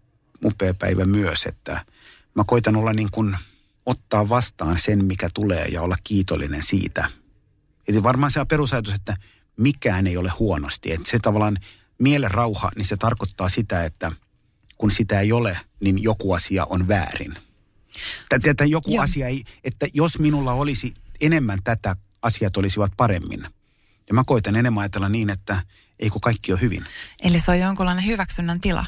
[0.45, 1.85] upea päivä myös, että
[2.35, 3.37] mä koitan olla niin kuin
[3.87, 7.09] ottaa vastaan sen, mikä tulee ja olla kiitollinen siitä.
[7.89, 9.17] Eli varmaan se on perusajatus, että
[9.59, 10.93] mikään ei ole huonosti.
[10.93, 11.59] Että se tavallaan
[11.99, 14.13] mielen rauha, niin se tarkoittaa sitä, että
[14.79, 17.35] kun sitä ei ole, niin joku asia on väärin.
[18.29, 19.03] Tätä, että joku Joo.
[19.03, 23.47] asia ei, että jos minulla olisi enemmän tätä, asiat olisivat paremmin.
[24.09, 25.63] Ja mä koitan enemmän ajatella niin, että
[25.99, 26.85] ei kun kaikki on hyvin.
[27.23, 28.87] Eli se on jonkunlainen hyväksynnän tila,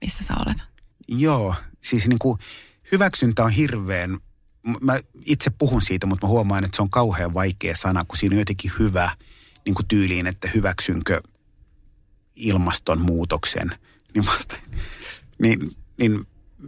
[0.00, 0.58] missä sä olet.
[1.08, 2.38] Joo, siis niin kuin
[2.92, 4.18] hyväksyntä on hirveän,
[4.80, 8.34] mä itse puhun siitä, mutta mä huomaan, että se on kauhean vaikea sana, kun siinä
[8.34, 9.16] on jotenkin hyvä
[9.64, 11.22] niin kuin tyyliin, että hyväksynkö
[12.36, 13.78] ilmastonmuutoksen.
[14.14, 14.56] Niin, vasta,
[15.42, 16.26] niin, niin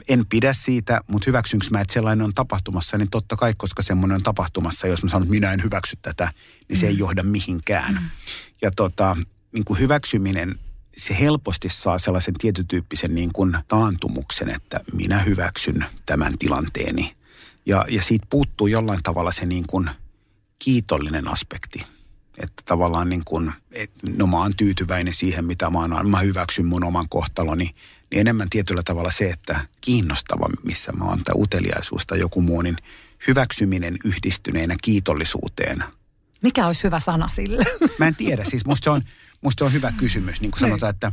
[0.09, 4.14] en pidä siitä, mutta hyväksynkö mä, että sellainen on tapahtumassa, niin totta kai, koska semmoinen
[4.14, 6.33] on tapahtumassa, jos mä sanon, että minä en hyväksy tätä,
[6.68, 6.90] niin se mm.
[6.90, 7.94] ei johda mihinkään.
[7.94, 8.09] Mm.
[8.62, 9.16] Ja tota,
[9.52, 10.59] niin kuin hyväksyminen,
[10.96, 17.16] se helposti saa sellaisen tietytyyppisen niin kuin taantumuksen, että minä hyväksyn tämän tilanteeni.
[17.66, 19.90] Ja, ja siitä puuttuu jollain tavalla se niin kuin
[20.59, 21.87] kiitollinen aspekti.
[22.38, 26.66] Että tavallaan niin kuin, et, no mä oon tyytyväinen siihen, mitä mä oon, mä hyväksyn
[26.66, 27.74] mun oman kohtaloni,
[28.12, 32.62] niin enemmän tietyllä tavalla se, että kiinnostava, missä mä oon, tai uteliaisuus tai joku muu,
[32.62, 32.77] niin
[33.27, 35.85] hyväksyminen yhdistyneenä kiitollisuuteen.
[36.42, 37.64] Mikä olisi hyvä sana sille?
[37.98, 39.03] Mä en tiedä, siis musta se on,
[39.40, 40.70] musta se on hyvä kysymys, niin kuin niin.
[40.70, 41.12] sanotaan, että,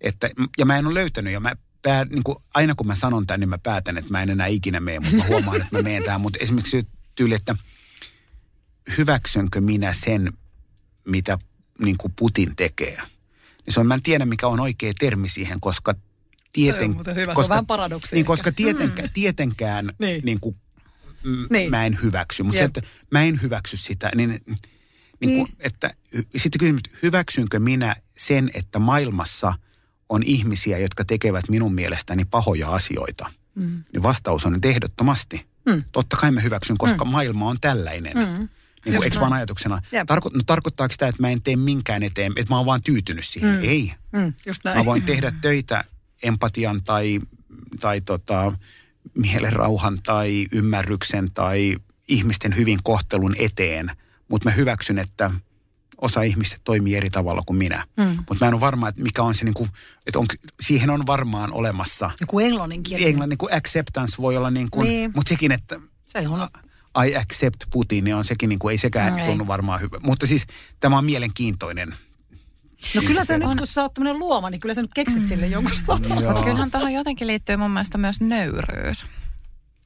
[0.00, 3.26] että, ja mä en ole löytänyt, ja mä pää, niin kuin, aina kun mä sanon
[3.26, 5.82] tämän, niin mä päätän, että mä en enää ikinä mene, mutta mä huomaan, että mä
[5.82, 7.56] menen tähän, mutta esimerkiksi tyyli, että
[8.98, 10.32] hyväksynkö minä sen,
[11.04, 11.38] mitä
[11.78, 12.96] niin kuin Putin tekee.
[13.66, 15.94] Niin se on, mä en tiedä, mikä on oikea termi siihen, koska
[16.52, 18.16] tieten, hyvä, koska, se on vähän paradoksi.
[18.16, 19.12] Niin, koska tietenkään, mm.
[19.12, 20.22] tietenkään niin.
[20.24, 20.56] Niin kuin,
[21.24, 21.70] m, niin.
[21.70, 22.42] mä en hyväksy.
[22.42, 24.56] Mutta se, että mä en hyväksy sitä, niin, niin,
[25.20, 25.36] niin.
[25.36, 25.90] Kuin, että
[26.36, 29.54] sitten kysymys, hyväksynkö minä sen, että maailmassa
[30.08, 33.30] on ihmisiä, jotka tekevät minun mielestäni pahoja asioita?
[33.54, 33.84] Mm.
[33.92, 35.46] Niin vastaus on, että ehdottomasti.
[35.66, 35.84] Mm.
[35.92, 37.10] Totta kai mä hyväksyn, koska mm.
[37.10, 38.16] maailma on tällainen.
[38.16, 38.48] Mm.
[38.84, 39.82] Niin kuin, eikö vaan ajatuksena?
[40.06, 43.24] Tarko, no, tarkoittaako sitä, että mä en tee minkään eteen, että mä oon vaan tyytynyt
[43.24, 43.54] siihen?
[43.54, 43.62] Mm.
[43.62, 43.94] Ei.
[44.12, 44.78] Mm, just näin.
[44.78, 45.84] Mä voin tehdä töitä
[46.22, 47.18] empatian tai,
[47.80, 48.52] tai tota,
[49.14, 51.76] mielenrauhan tai ymmärryksen tai
[52.08, 53.90] ihmisten hyvin kohtelun eteen,
[54.28, 55.30] mutta mä hyväksyn, että
[56.02, 57.86] osa ihmistä toimii eri tavalla kuin minä.
[57.96, 58.04] Mm.
[58.04, 59.70] Mutta mä en ole varma, että mikä on se, niin kuin,
[60.06, 60.26] että on,
[60.60, 62.10] siihen on varmaan olemassa.
[62.20, 63.04] Joku englannin kieli.
[63.04, 65.12] Englannin niin kuin acceptance voi olla niin kuin, niin.
[65.14, 66.48] mutta sekin, että se on.
[67.06, 69.98] I accept Putin, niin on sekin, niin kuin, ei sekään no, tunnu varmaan hyvä.
[70.02, 70.46] Mutta siis
[70.80, 71.94] tämä on mielenkiintoinen
[72.94, 73.40] No kyllä se on.
[73.40, 75.26] nyt, kun sä oot tämmöinen luoma, niin kyllä sä nyt keksit mm.
[75.26, 79.06] sille jonkun Mutta kyllähän tähän jotenkin liittyy mun mielestä myös nöyryys.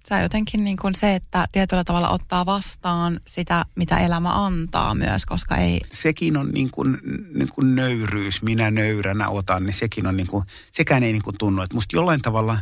[0.09, 5.26] Sä jotenkin niin kuin se, että tietyllä tavalla ottaa vastaan sitä, mitä elämä antaa myös,
[5.26, 5.80] koska ei...
[5.92, 6.98] Sekin on niin kuin,
[7.35, 11.38] niin kuin nöyryys, minä nöyränä otan, niin sekin on niin kuin, sekään ei niin kuin
[11.38, 11.62] tunnu.
[11.62, 12.59] Että musta jollain tavalla,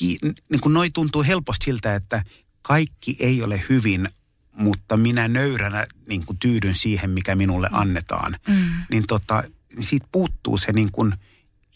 [0.00, 2.22] niin kuin noi tuntuu helposti siltä, että
[2.62, 4.08] kaikki ei ole hyvin,
[4.56, 8.36] mutta minä nöyränä niin kuin tyydyn siihen, mikä minulle annetaan.
[8.48, 8.61] Mm.
[8.90, 9.44] Niin tota,
[9.80, 11.14] siitä puuttuu se niin kuin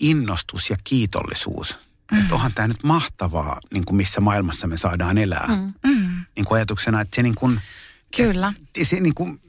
[0.01, 1.79] innostus ja kiitollisuus.
[2.13, 2.19] Mm.
[2.19, 5.47] Että onhan tämä nyt mahtavaa, niin kuin missä maailmassa me saadaan elää.
[5.49, 5.91] Mm.
[5.91, 6.25] Mm.
[6.37, 7.61] Niin kuin ajatuksena, että se niin kuin...
[8.17, 8.53] Kyllä.
[8.83, 9.41] Se niin kuin,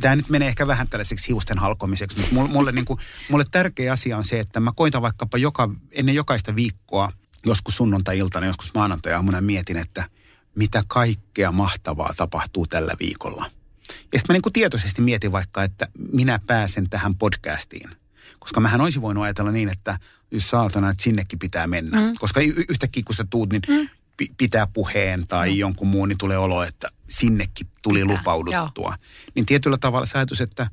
[0.00, 3.92] tämä nyt menee ehkä vähän tällaiseksi hiusten halkomiseksi, mutta mulle, mulle, niin kuin, mulle tärkeä
[3.92, 7.12] asia on se, että mä koitan vaikkapa joka, ennen jokaista viikkoa,
[7.46, 10.04] joskus sunnuntai-iltana, joskus maanantai-aamuna mietin, että–
[10.58, 13.50] mitä kaikkea mahtavaa tapahtuu tällä viikolla.
[13.88, 17.90] Ja sitten mä niin kuin tietoisesti mietin vaikka, että minä pääsen tähän podcastiin.
[18.38, 19.98] Koska mähän olisin voinut ajatella niin, että
[20.30, 22.00] jos saatana, että sinnekin pitää mennä.
[22.00, 22.14] Mm.
[22.18, 23.88] Koska y- yhtäkkiä kun sä tuut, niin mm.
[23.88, 25.56] p- pitää puheen tai mm.
[25.56, 28.16] jonkun muun, niin tulee olo, että sinnekin tuli pitää.
[28.16, 28.88] lupauduttua.
[28.88, 28.96] Joo.
[29.34, 30.70] Niin tietyllä tavalla se ajatus, että,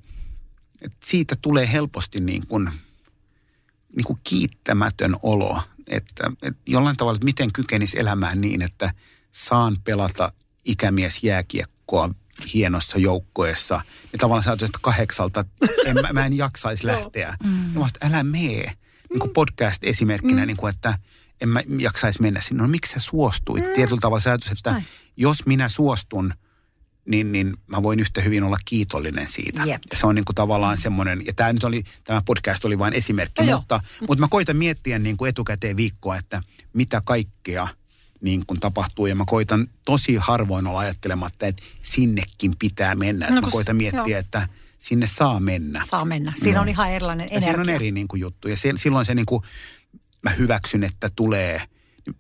[0.82, 2.70] että siitä tulee helposti niin kuin,
[3.96, 5.62] niin kuin kiittämätön olo.
[5.88, 8.94] Että, että jollain tavalla, että miten kykenisi elämään niin, että–
[9.36, 10.32] saan pelata
[10.66, 12.10] ikämies jääkiekkoa
[12.54, 13.82] hienossa joukkoessa.
[14.14, 15.46] Ja tavallaan sä että kahdeksalta,
[15.86, 17.38] en, mä, mä en jaksaisi lähteä.
[17.44, 17.74] mm.
[17.74, 18.72] Ja mä että älä mee.
[19.10, 19.34] Niin kuin mm.
[19.34, 20.48] podcast-esimerkkinä, mm.
[20.48, 21.00] niin kuin, että
[21.42, 22.64] en mä jaksaisi mennä sinne.
[22.64, 23.66] No miksi sä suostuit?
[23.66, 23.74] Mm.
[23.76, 24.86] Tietyllä tavalla sä että Näin.
[25.18, 26.34] jos minä suostun,
[27.06, 29.64] niin, niin mä voin yhtä hyvin olla kiitollinen siitä.
[29.66, 29.82] Yep.
[29.92, 32.94] Ja se on niin kuin tavallaan semmoinen, ja tämä nyt oli, tämä podcast oli vain
[32.94, 36.42] esimerkki, no mutta, mutta mä koitan miettiä niin kuin etukäteen viikkoa, että
[36.74, 37.68] mitä kaikkea–
[38.26, 39.06] niin kuin tapahtuu.
[39.06, 43.30] Ja mä koitan tosi harvoin olla ajattelematta, että sinnekin pitää mennä.
[43.30, 44.20] No, mä koitan miettiä, joo.
[44.20, 44.48] että
[44.80, 45.86] sinne saa mennä.
[45.90, 46.34] Saa mennä.
[46.42, 46.62] Siinä no.
[46.62, 47.50] on ihan erilainen energia.
[47.50, 48.48] Ja siinä on eri niin kuin, juttu.
[48.48, 49.42] Ja silloin se niin kuin,
[50.22, 51.62] mä hyväksyn, että tulee,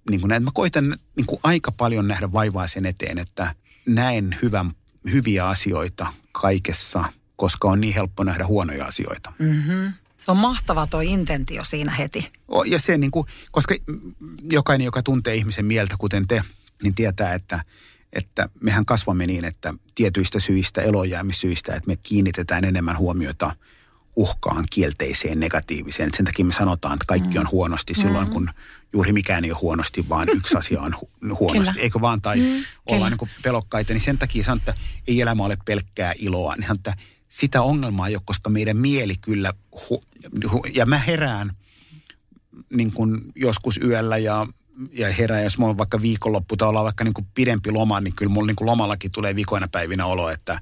[0.09, 3.55] niin kuin näin, mä koitan niin kuin aika paljon nähdä vaivaa sen eteen, että
[3.87, 4.71] näen hyvän,
[5.11, 7.03] hyviä asioita kaikessa,
[7.35, 9.33] koska on niin helppo nähdä huonoja asioita.
[9.39, 9.93] Mm-hmm.
[10.25, 12.31] Se on mahtava tuo intentio siinä heti.
[12.65, 13.75] Ja se niin kuin, koska
[14.51, 16.41] jokainen, joka tuntee ihmisen mieltä, kuten te,
[16.83, 17.63] niin tietää, että,
[18.13, 23.55] että mehän kasvamme niin, että tietyistä syistä, elojäämissyistä, että me kiinnitetään enemmän huomiota
[24.15, 26.09] uhkaan, kielteiseen, negatiiviseen.
[26.17, 28.33] Sen takia me sanotaan, että kaikki on huonosti silloin, mm.
[28.33, 28.49] kun
[28.93, 31.73] juuri mikään ei ole huonosti, vaan yksi asia on hu- huonosti.
[31.73, 31.83] Kyllä.
[31.83, 32.21] Eikö vaan?
[32.21, 33.93] Tai mm, ollaan niin pelokkaita.
[33.93, 34.73] Niin sen takia sanon, että
[35.07, 36.55] ei elämä ole pelkkää iloa.
[36.55, 36.95] Niin sanon, että
[37.35, 39.53] sitä ongelmaa ei ole, koska meidän mieli kyllä,
[39.89, 40.03] hu,
[40.51, 41.51] hu, ja mä herään
[42.69, 44.47] niin kuin joskus yöllä ja,
[44.91, 48.13] ja herään, jos mulla on vaikka viikonloppu tai ollaan vaikka niin kuin pidempi loma, niin
[48.13, 50.61] kyllä mulla niin kuin lomallakin tulee viikoina päivinä olo, että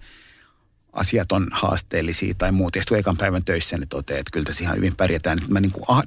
[0.93, 2.75] asiat on haasteellisia tai muut.
[2.75, 5.39] Ja ekan päivän töissä, niin toteaa, että kyllä tässä ihan hyvin pärjätään.
[5.47, 6.03] Mä niin kuin ah,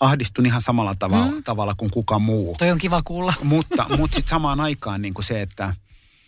[0.00, 1.42] ahdistun ihan samalla tavalla, mm.
[1.44, 2.54] tavalla kuin kuka muu.
[2.58, 3.34] Toi on kiva kuulla.
[3.42, 5.74] Mutta, mutta sitten samaan aikaan niin kuin se, että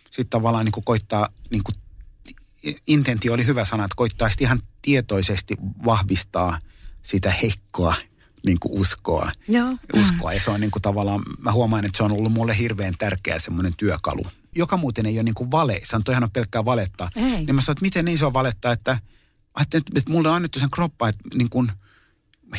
[0.05, 1.75] sitten tavallaan niin kuin koittaa, niin kuin,
[2.87, 6.59] intentio oli hyvä sana, että koittaa sitten ihan tietoisesti vahvistaa
[7.03, 7.95] sitä heikkoa
[8.47, 9.33] niin kuin uskoa.
[9.49, 9.77] Joo.
[9.95, 10.33] Uskoa.
[10.33, 13.39] Ja se on niin kuin tavallaan, mä huomaan, että se on ollut mulle hirveän tärkeä
[13.39, 14.23] semmoinen työkalu.
[14.57, 15.81] Joka muuten ei ole niin kuin vale.
[15.85, 17.09] Se on toihan on pelkkää valetta.
[17.17, 17.23] Ei.
[17.23, 18.99] Niin mä sanoin, että miten niin se on valetta, että,
[19.61, 21.73] että, että mulle on annettu sen kroppa, että niin kuin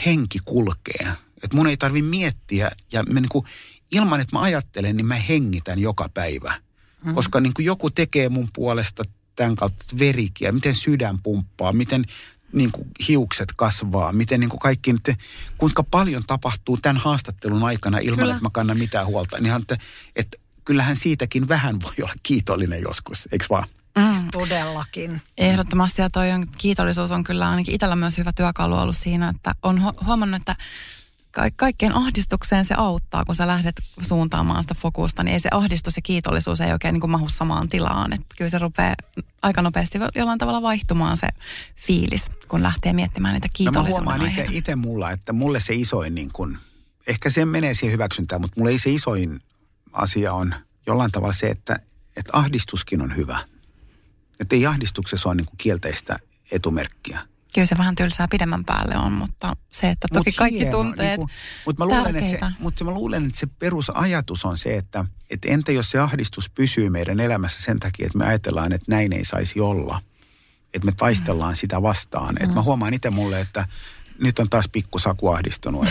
[0.06, 1.08] henki kulkee.
[1.44, 3.46] Että mun ei tarvi miettiä ja mä niin kuin,
[3.92, 6.50] ilman, että mä ajattelen, niin mä hengitän joka päivä.
[6.50, 7.16] Mm-hmm.
[7.16, 9.04] Koska niin kuin joku tekee mun puolesta
[9.36, 12.06] tämän kautta verikiä, miten sydän pumppaa, miten
[12.54, 15.18] niin kuin hiukset kasvaa, miten niin kuin kaikki, nyt,
[15.58, 18.34] kuinka paljon tapahtuu tämän haastattelun aikana ilman, Kyllä.
[18.34, 19.38] että mä kannan mitään huolta.
[19.40, 19.78] Niin että,
[20.16, 23.68] että kyllähän siitäkin vähän voi olla kiitollinen joskus, eikö vaan?
[23.98, 24.28] Mm.
[24.32, 25.22] Todellakin.
[25.38, 29.56] Ehdottomasti ja toi on, kiitollisuus on kyllä ainakin itsellä myös hyvä työkalu ollut siinä, että
[29.64, 30.56] on hu- huomannut, että
[31.36, 35.96] ka- kaikkeen ahdistukseen se auttaa, kun sä lähdet suuntaamaan sitä fokusta, niin ei se ahdistus
[35.96, 38.14] ja kiitollisuus ei oikein niin kuin mahu samaan tilaan.
[38.14, 38.96] Että kyllä se rupeaa
[39.42, 41.28] aika nopeasti jollain tavalla vaihtumaan se
[41.76, 46.16] fiilis, kun lähtee miettimään niitä No mä kiitollisuuden huomaan itse, mulla, että mulle se isoin
[46.16, 46.58] niin kuin,
[47.08, 49.42] ehkä se menee siihen hyväksyntään, mutta mulle ei se isoin
[49.92, 51.80] asia on jollain tavalla se, että,
[52.18, 53.40] että ahdistuskin on hyvä.
[54.40, 56.20] Että ei ahdistuksessa ole niin kuin kielteistä
[56.52, 57.20] etumerkkiä.
[57.56, 61.18] Kyllä se vähän tylsää pidemmän päälle on, mutta se, että toki Mut kaikki hieno, tunteet
[61.20, 61.30] Niin
[61.66, 65.48] mutta mä, luulen, että se, mutta mä luulen, että se perusajatus on se, että, että
[65.52, 69.26] entä jos se ahdistus pysyy meidän elämässä sen takia, että me ajatellaan, että näin ei
[69.26, 70.02] saisi olla.
[70.74, 71.58] Että me taistellaan mm.
[71.58, 72.36] sitä vastaan.
[72.40, 73.68] Että mä huomaan itse mulle, että
[74.20, 75.88] nyt on taas pikku saku ahdistunut.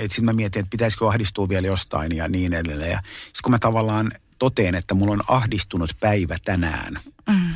[0.00, 2.90] Sitten mä mietin, että pitäisikö ahdistua vielä jostain ja niin edelleen.
[2.90, 7.54] Ja sitten kun mä tavallaan toteen, että mulla on ahdistunut päivä tänään, Mm.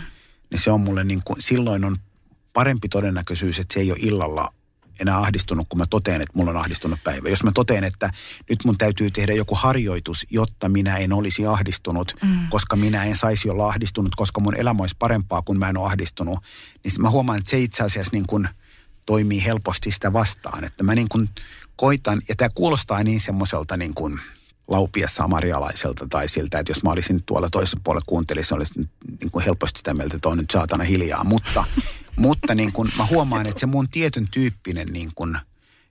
[0.51, 1.97] niin se on mulle niin kuin, silloin on
[2.53, 4.53] parempi todennäköisyys, että se ei ole illalla
[5.01, 7.29] enää ahdistunut, kun mä toteen, että mulla on ahdistunut päivä.
[7.29, 8.11] Jos mä toteen, että
[8.51, 12.39] nyt mun täytyy tehdä joku harjoitus, jotta minä en olisi ahdistunut, mm.
[12.51, 15.87] koska minä en saisi olla ahdistunut, koska mun elämä olisi parempaa, kun mä en ole
[15.87, 16.39] ahdistunut,
[16.85, 18.49] niin mä huomaan, että se itse asiassa niin kuin
[19.07, 20.65] toimii helposti sitä vastaan.
[20.65, 21.29] Että mä niin kuin
[21.77, 24.21] koitan, ja tämä kuulostaa niin semmoiselta niin kuin
[24.71, 29.45] laupiassa samarialaiselta tai siltä, että jos mä olisin tuolla toisella puolella kuuntelissa, olisin niin kuin
[29.45, 31.25] helposti sitä mieltä, että on nyt saatana hiljaa.
[31.25, 31.65] Mutta,
[32.17, 35.37] mutta niin kuin mä huomaan, että se mun tietyn tyyppinen niin kuin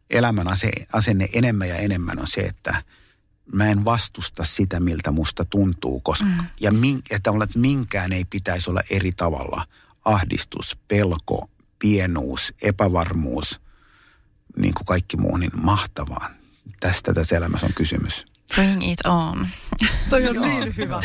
[0.10, 2.84] elämän ase, asenne enemmän ja enemmän on se, että
[3.54, 6.38] mä en vastusta sitä, miltä musta tuntuu, koska, mm.
[6.62, 9.66] ja, min, ja tavallaan, että minkään ei pitäisi olla eri tavalla.
[10.06, 13.62] Ahdistus, pelko, pienuus, epävarmuus,
[14.58, 16.30] niin kuin kaikki muu, niin mahtavaa.
[16.80, 18.26] Tästä tässä elämässä on kysymys.
[18.56, 19.48] Bring it on.
[20.10, 21.02] Toi on niin hyvä.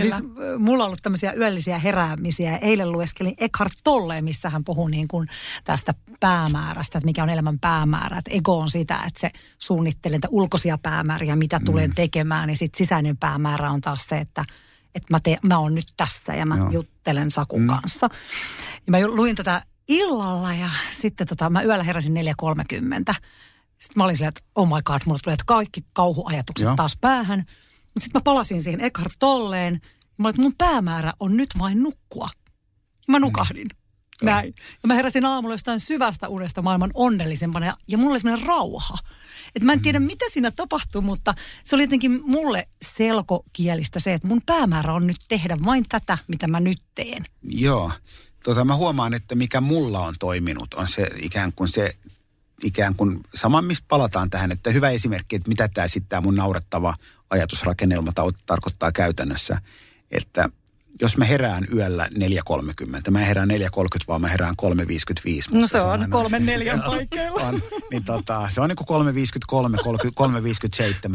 [0.00, 0.20] Siis, äh,
[0.58, 2.56] mulla on ollut tämmöisiä yöllisiä heräämisiä.
[2.56, 5.28] Eilen lueskelin Eckhart Tolle, missä hän puhuu niin kuin
[5.64, 8.18] tästä päämäärästä, että mikä on elämän päämäärä.
[8.18, 12.50] Että ego on sitä, että se suunnittelee niitä ulkoisia päämääriä, mitä tulen tekemään.
[12.50, 14.44] Ja sitten sisäinen päämäärä on taas se, että,
[14.94, 16.70] että mä, te, mä oon nyt tässä ja mä Joo.
[16.70, 18.08] juttelen Sakun kanssa.
[18.86, 23.14] Ja mä luin tätä illalla ja sitten tota, mä yöllä heräsin 4.30.
[23.80, 26.76] Sitten mä olin silleen, että oh my god, mulle tulee kaikki kauhuajatukset Joo.
[26.76, 27.38] taas päähän.
[27.38, 29.74] Mutta sitten mä palasin siihen Eckhart Tolleen.
[29.82, 32.28] Ja mä olin, että mun päämäärä on nyt vain nukkua.
[33.08, 33.68] Ja mä nukahdin.
[34.22, 34.54] Näin.
[34.82, 38.98] Ja mä heräsin aamulla jostain syvästä unesta maailman onnellisempana ja, ja mulla oli semmoinen rauha.
[39.54, 44.28] Et mä en tiedä, mitä siinä tapahtui, mutta se oli jotenkin mulle selkokielistä se, että
[44.28, 47.24] mun päämäärä on nyt tehdä vain tätä, mitä mä nyt teen.
[47.42, 47.92] Joo.
[48.44, 51.96] Tota, mä huomaan, että mikä mulla on toiminut, on se ikään kuin se,
[52.64, 56.34] ikään kuin sama, missä palataan tähän, että hyvä esimerkki, että mitä tämä sitten tämä mun
[56.34, 56.94] naurettava
[57.30, 58.12] ajatusrakennelma
[58.46, 59.60] tarkoittaa käytännössä,
[60.10, 60.48] että
[61.00, 63.56] jos mä herään yöllä 4.30, mä en herään 4.30,
[64.08, 65.58] vaan mä herään 3.55.
[65.58, 67.40] No se on kolmen neljän paikkeilla.
[67.40, 70.08] on, niin tota, se on niin kuin 3.53,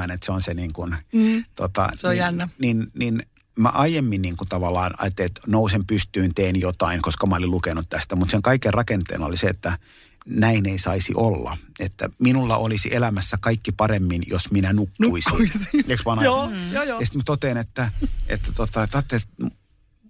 [0.05, 1.45] 3.57, että se on se niin kuin, mm.
[1.55, 2.49] tota, Se on niin, jännä.
[2.60, 3.23] Niin, niin
[3.55, 7.89] mä aiemmin niin kuin tavallaan ajattelin, että nousen pystyyn, teen jotain, koska mä olin lukenut
[7.89, 9.77] tästä, mutta sen kaiken rakenteena oli se, että
[10.25, 11.57] näin ei saisi olla.
[11.80, 15.32] Että minulla olisi elämässä kaikki paremmin, jos minä nukkuisin.
[15.32, 15.86] Nukkuisin.
[15.88, 16.99] Eikö vaan Joo, joo, joo.
[16.99, 17.91] Ja sitten mä totean, että,
[18.28, 19.19] että, tota, että, että,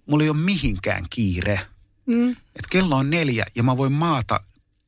[0.06, 1.60] mulla ei ole mihinkään kiire.
[2.06, 2.30] Mm.
[2.30, 4.40] Että kello on neljä ja mä voin maata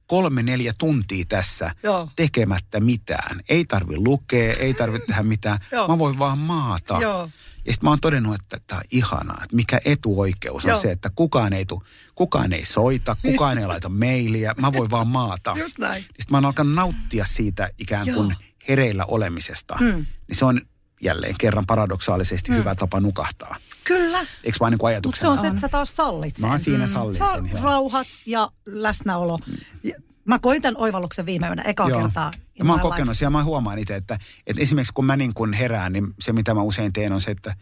[0.06, 2.08] kolme neljä tuntia tässä Joo.
[2.16, 3.40] tekemättä mitään.
[3.48, 5.58] Ei tarvi lukea, ei tarvitse tehdä mitään.
[5.72, 5.88] Joo.
[5.88, 6.98] Mä voin vaan maata.
[7.00, 7.30] Joo.
[7.68, 10.80] Ja sitten mä oon todennut, että tämä on ihanaa, että mikä etuoikeus on Joo.
[10.80, 11.82] se, että kukaan ei, tu,
[12.14, 15.54] kukaan ei soita, kukaan ei laita mailia, mä voin vaan maata.
[15.58, 16.02] Just näin.
[16.02, 18.38] Sitten mä oon alkanut nauttia siitä ikään kuin Joo.
[18.68, 19.76] hereillä olemisesta.
[19.80, 20.06] Mm.
[20.28, 20.60] Niin se on
[21.02, 23.56] jälleen kerran paradoksaalisesti hyvä tapa nukahtaa.
[23.84, 24.26] Kyllä.
[24.44, 25.34] Eikö vaan niin kuin Mutta ajatuksena?
[25.34, 26.46] se on se, että sä taas sallit sen.
[26.46, 27.62] Mä oon siinä sallin Se sen, on joo.
[27.62, 29.38] rauha ja läsnäolo.
[29.82, 29.94] Ja
[30.28, 32.00] Mä koin tämän oivalluksen viime yönä ekaa Joo.
[32.02, 32.32] kertaa.
[32.58, 35.34] Ja mä oon kokenut sen ja mä huomaan itse, että, että esimerkiksi kun mä niin
[35.34, 37.56] kuin herään, niin se mitä mä usein teen on se, että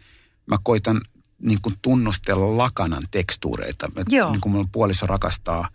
[0.45, 1.01] mä koitan
[1.39, 3.91] niin kuin tunnustella lakanan tekstuureita.
[3.95, 4.31] Et Joo.
[4.31, 5.69] Niin kuin mun puoliso rakastaa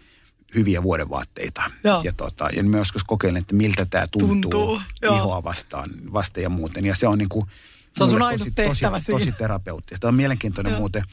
[0.55, 1.63] hyviä vuodenvaatteita.
[1.85, 2.01] Joo.
[2.05, 6.49] Ja, tota, ja mä joskus kokeilen, että miltä tämä tuntuu, Tuntuu, ihoa vastaan, vasta ja
[6.49, 6.87] muuten.
[6.87, 7.47] Ja se on niin kuin,
[7.93, 10.01] Se on sun ainut tosi, tehtävä tosi, tosi terapeuttista.
[10.01, 10.81] Tämä on mielenkiintoinen Joo.
[10.81, 11.05] muuten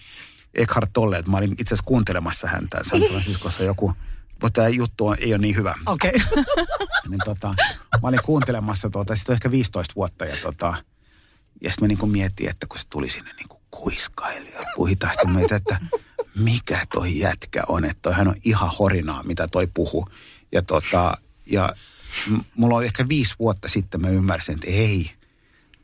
[0.54, 3.94] Eckhart Tolle, että mä olin itse asiassa kuuntelemassa häntä San Franciscossa joku,
[4.42, 6.12] mutta tämä juttu on, ei ole niin hyvä Okei.
[6.32, 6.44] Okay.
[7.10, 7.56] niin tota,
[8.02, 10.74] mä olin kuuntelemassa tuota, sitten ehkä 15 vuotta ja tota,
[11.62, 14.66] ja sitten mä niinku mietin, että kun se tuli sinne niinku kuiskaili ja
[15.28, 15.80] mä mietin, että
[16.36, 20.06] mikä toi jätkä on, että toihan on ihan horinaa, mitä toi puhu.
[20.52, 21.76] Ja tota, ja
[22.56, 25.12] mulla oli ehkä viisi vuotta sitten mä ymmärsin, että ei,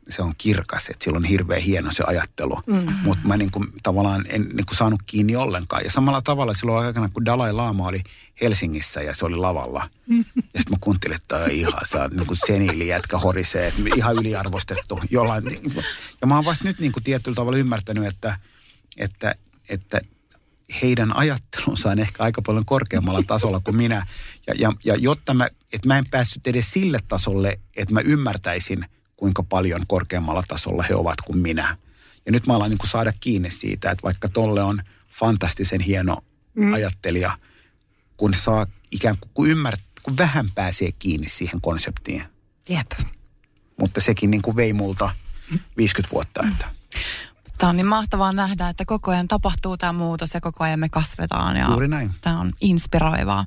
[0.08, 2.60] se on kirkas, että sillä on hirveän hieno se ajattelu.
[2.66, 2.92] Mm.
[3.02, 5.84] Mutta mä niinku, tavallaan en niinku saanut kiinni ollenkaan.
[5.84, 8.02] Ja samalla tavalla silloin aikana, kun Dalai Lama oli
[8.40, 9.88] Helsingissä ja se oli lavalla.
[10.36, 15.00] Ja sitten mä kuuntelin, että on ihan, sä oot niinku seniili jätkä horisee, ihan yliarvostettu
[15.10, 15.44] jollain.
[15.44, 15.82] niinku.
[16.20, 18.38] Ja mä oon vasta nyt niinku tietyllä tavalla ymmärtänyt, että,
[18.96, 19.34] että,
[19.68, 20.00] että
[20.82, 24.06] heidän ajattelunsa on ehkä aika paljon korkeammalla tasolla kuin minä.
[24.46, 28.84] Ja, ja, ja jotta mä, että mä en päässyt edes sille tasolle, että mä ymmärtäisin,
[29.16, 31.76] kuinka paljon korkeammalla tasolla he ovat kuin minä.
[32.26, 36.18] Ja nyt mä alan niin kuin saada kiinni siitä, että vaikka tolle on fantastisen hieno
[36.54, 36.72] mm.
[36.72, 37.38] ajattelija,
[38.16, 42.22] kun saa ikään kuin, kun, ymmär, kun vähän pääsee kiinni siihen konseptiin.
[42.68, 42.90] Jep.
[43.80, 45.10] Mutta sekin niin kuin vei multa
[45.76, 46.66] 50 vuotta, että
[47.58, 50.88] Tämä on niin mahtavaa nähdä, että koko ajan tapahtuu tämä muutos ja koko ajan me
[50.88, 51.56] kasvetaan.
[51.56, 52.10] Ja Juuri näin.
[52.20, 53.46] Tämä on inspiroivaa.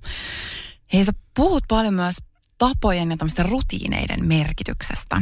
[0.93, 2.15] Hei, sä puhut paljon myös
[2.57, 5.21] tapojen ja tämmöisten rutiineiden merkityksestä.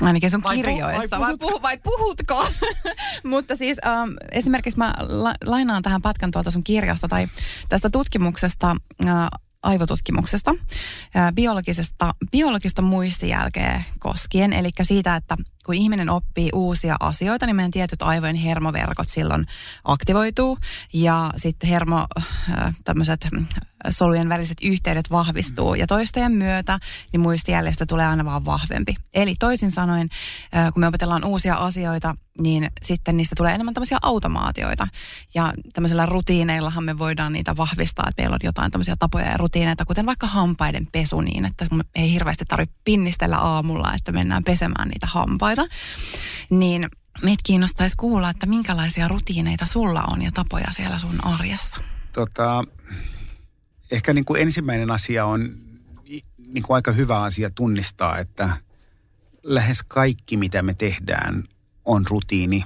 [0.00, 1.20] Ainakin sun Vai kirjoissa.
[1.20, 2.46] vai vai, puhu, vai puhutko?
[3.24, 7.26] Mutta siis ähm, esimerkiksi mä la, lainaan tähän pätkän tuolta sun kirjasta tai
[7.68, 8.76] tästä tutkimuksesta,
[9.06, 9.28] äh,
[9.62, 10.54] aivotutkimuksesta,
[11.16, 14.52] äh, biologisesta, biologista muistijälkeä koskien.
[14.52, 15.36] Eli siitä, että
[15.66, 19.46] kun ihminen oppii uusia asioita, niin meidän tietyt aivojen hermoverkot silloin
[19.84, 20.58] aktivoituu
[20.92, 23.46] ja sitten hermo, äh, tämmöiset mm,
[23.90, 26.78] solujen väliset yhteydet vahvistuu ja toistojen myötä
[27.12, 28.94] niin muistijäljestä tulee aina vaan vahvempi.
[29.14, 30.08] Eli toisin sanoen,
[30.74, 34.88] kun me opetellaan uusia asioita, niin sitten niistä tulee enemmän tämmöisiä automaatioita.
[35.34, 39.84] Ja tämmöisillä rutiineillahan me voidaan niitä vahvistaa, että meillä on jotain tämmöisiä tapoja ja rutiineita,
[39.84, 45.06] kuten vaikka hampaiden pesu niin, että ei hirveästi tarvitse pinnistellä aamulla, että mennään pesemään niitä
[45.06, 45.66] hampaita.
[46.50, 46.88] Niin
[47.22, 51.78] meitä kiinnostaisi kuulla, että minkälaisia rutiineita sulla on ja tapoja siellä sun arjessa.
[52.12, 52.64] tota,
[53.90, 55.56] ehkä niin kuin ensimmäinen asia on
[56.46, 58.56] niin kuin aika hyvä asia tunnistaa, että
[59.42, 61.44] lähes kaikki, mitä me tehdään,
[61.84, 62.64] on rutiini.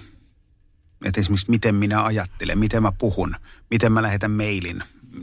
[1.05, 3.35] Että esimerkiksi miten minä ajattelen, miten mä puhun,
[3.71, 4.83] miten mä lähetän mailin,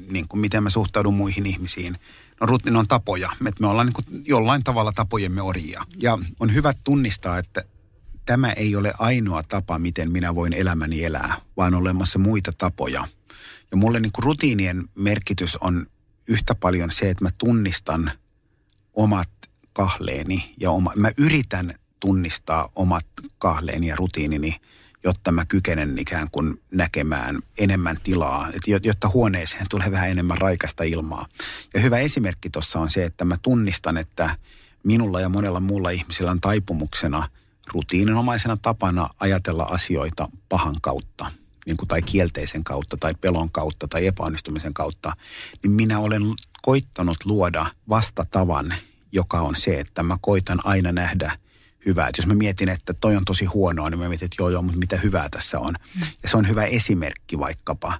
[0.09, 1.97] niin kuin miten mä suhtaudun muihin ihmisiin.
[2.41, 5.85] No rutiini on tapoja, että me ollaan niin kuin jollain tavalla tapojemme orjia.
[6.01, 7.63] Ja on hyvä tunnistaa, että
[8.25, 13.07] tämä ei ole ainoa tapa, miten minä voin elämäni elää, vaan olemassa muita tapoja.
[13.71, 15.87] Ja mulle niin kuin rutiinien merkitys on
[16.27, 18.11] yhtä paljon se, että mä tunnistan
[18.93, 19.29] omat
[19.73, 23.05] kahleeni ja oma, mä yritän tunnistaa omat
[23.37, 24.55] kahleeni ja rutiinini,
[25.03, 28.47] jotta mä kykenen ikään kuin näkemään enemmän tilaa,
[28.83, 31.25] jotta huoneeseen tulee vähän enemmän raikasta ilmaa.
[31.73, 34.35] Ja hyvä esimerkki tuossa on se, että mä tunnistan, että
[34.83, 37.27] minulla ja monella muulla ihmisellä on taipumuksena
[37.73, 41.31] rutiininomaisena tapana ajatella asioita pahan kautta
[41.65, 45.13] niin kuin, tai kielteisen kautta tai pelon kautta tai epäonnistumisen kautta,
[45.63, 46.21] niin minä olen
[46.61, 48.73] koittanut luoda vastatavan,
[49.11, 51.31] joka on se, että mä koitan aina nähdä
[51.85, 52.07] hyvää.
[52.07, 54.61] Et jos mä mietin, että toi on tosi huonoa, niin mä mietin, että joo joo,
[54.61, 55.75] mutta mitä hyvää tässä on.
[56.23, 57.93] Ja se on hyvä esimerkki vaikkapa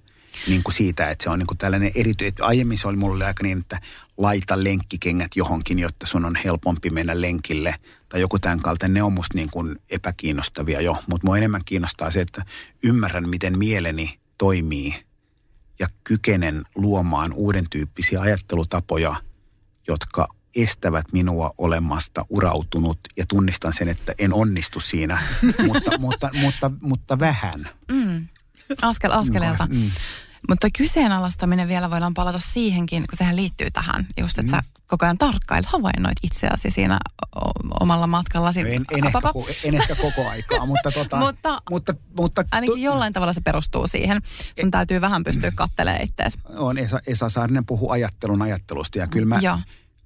[0.48, 2.34] niin kuin siitä, että se on niin kuin tällainen erityinen.
[2.42, 3.82] Aiemmin se oli mulle aika niin, että
[4.18, 7.76] laita lenkkikengät johonkin, jotta sun on helpompi mennä lenkille.
[8.10, 10.98] Tai joku tämän kaltainen, ne on musta niin kuin epäkiinnostavia jo.
[11.08, 12.46] Mutta mua enemmän kiinnostaa se, että
[12.84, 14.96] ymmärrän, miten mieleni toimii
[15.80, 19.16] ja kykenen luomaan uuden tyyppisiä ajattelutapoja,
[19.88, 25.22] jotka estävät minua olemasta urautunut ja tunnistan sen, että en onnistu siinä,
[25.68, 27.70] mutta, mutta, mutta, mutta vähän.
[27.92, 28.28] Mm.
[28.82, 29.68] Askel askeleelta.
[29.72, 29.92] Mm.
[30.50, 34.08] Mutta kyseenalaistaminen vielä voidaan palata siihenkin, kun sehän liittyy tähän.
[34.18, 34.64] Just, että mm.
[34.64, 37.00] sä koko ajan tarkkailet, havainnoit itseäsi siinä
[37.80, 38.64] omalla matkallasi.
[38.64, 39.20] No en, en, ehkä,
[39.64, 44.22] en ehkä koko aikaa, mutta, tota, mutta, mutta, mutta ainakin jollain tavalla se perustuu siihen.
[44.60, 46.38] Sun e- täytyy vähän pystyä katselemaan itseäsi.
[46.58, 49.40] On, Esa, Esa Saarinen puhuu ajattelun ajattelusta ja kyllä mä,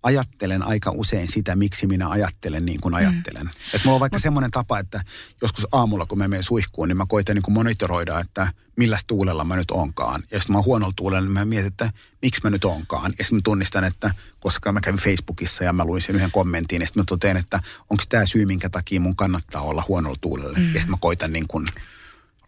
[0.03, 3.43] ajattelen aika usein sitä, miksi minä ajattelen niin kuin ajattelen.
[3.43, 3.49] Mm.
[3.73, 4.23] Että mulla on vaikka Mut...
[4.23, 5.01] semmoinen tapa, että
[5.41, 8.47] joskus aamulla, kun mä menen suihkuun, niin mä koitan niin kuin monitoroida, että
[8.77, 10.21] millä tuulella mä nyt onkaan.
[10.31, 11.89] Ja sitten mä oon huonolla tuulella, niin mä mietin, että
[12.21, 13.13] miksi mä nyt onkaan.
[13.17, 16.81] Ja sitten mä tunnistan, että koska mä kävin Facebookissa ja mä luin sen yhden kommentin,
[16.81, 20.57] ja sitten mä totean, että onko tämä syy, minkä takia mun kannattaa olla huonolla tuulella.
[20.57, 20.67] Mm.
[20.67, 21.67] Ja sitten mä koitan niin kuin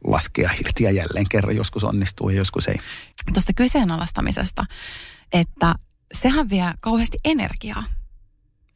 [0.07, 1.55] laskea hirtiä jälleen kerran.
[1.55, 2.79] Joskus onnistuu ja joskus ei.
[3.33, 4.65] Tuosta kyseenalaistamisesta,
[5.31, 5.75] että
[6.13, 7.83] sehän vie kauheasti energiaa.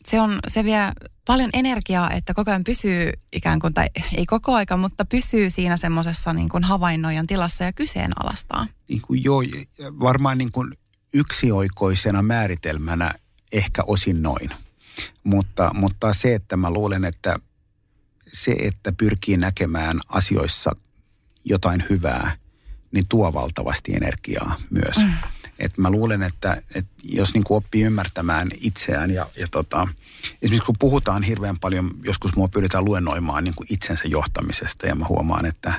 [0.08, 0.92] Se, on, se vie
[1.26, 5.78] paljon energiaa, että koko ajan pysyy ikään kuin, tai ei koko aika, mutta pysyy siinä
[5.78, 8.68] semmoisessa niin kuin havainnoijan tilassa ja kyseenalaistaa.
[8.88, 9.44] Niin kuin joo,
[10.00, 10.72] varmaan niin kuin
[11.14, 13.14] yksioikoisena määritelmänä
[13.52, 14.50] ehkä osin noin.
[15.24, 17.40] Mutta, mutta se, että mä luulen, että
[18.34, 20.76] se, että pyrkii näkemään asioissa
[21.44, 22.36] jotain hyvää,
[22.92, 24.98] niin tuo valtavasti energiaa myös.
[24.98, 25.14] Mm.
[25.60, 29.88] Et mä luulen, että, että jos niin kuin oppii ymmärtämään itseään ja, ja tota,
[30.42, 35.06] esimerkiksi kun puhutaan hirveän paljon, joskus mua pyritään luennoimaan niin kuin itsensä johtamisesta ja mä
[35.10, 35.74] huomaan, että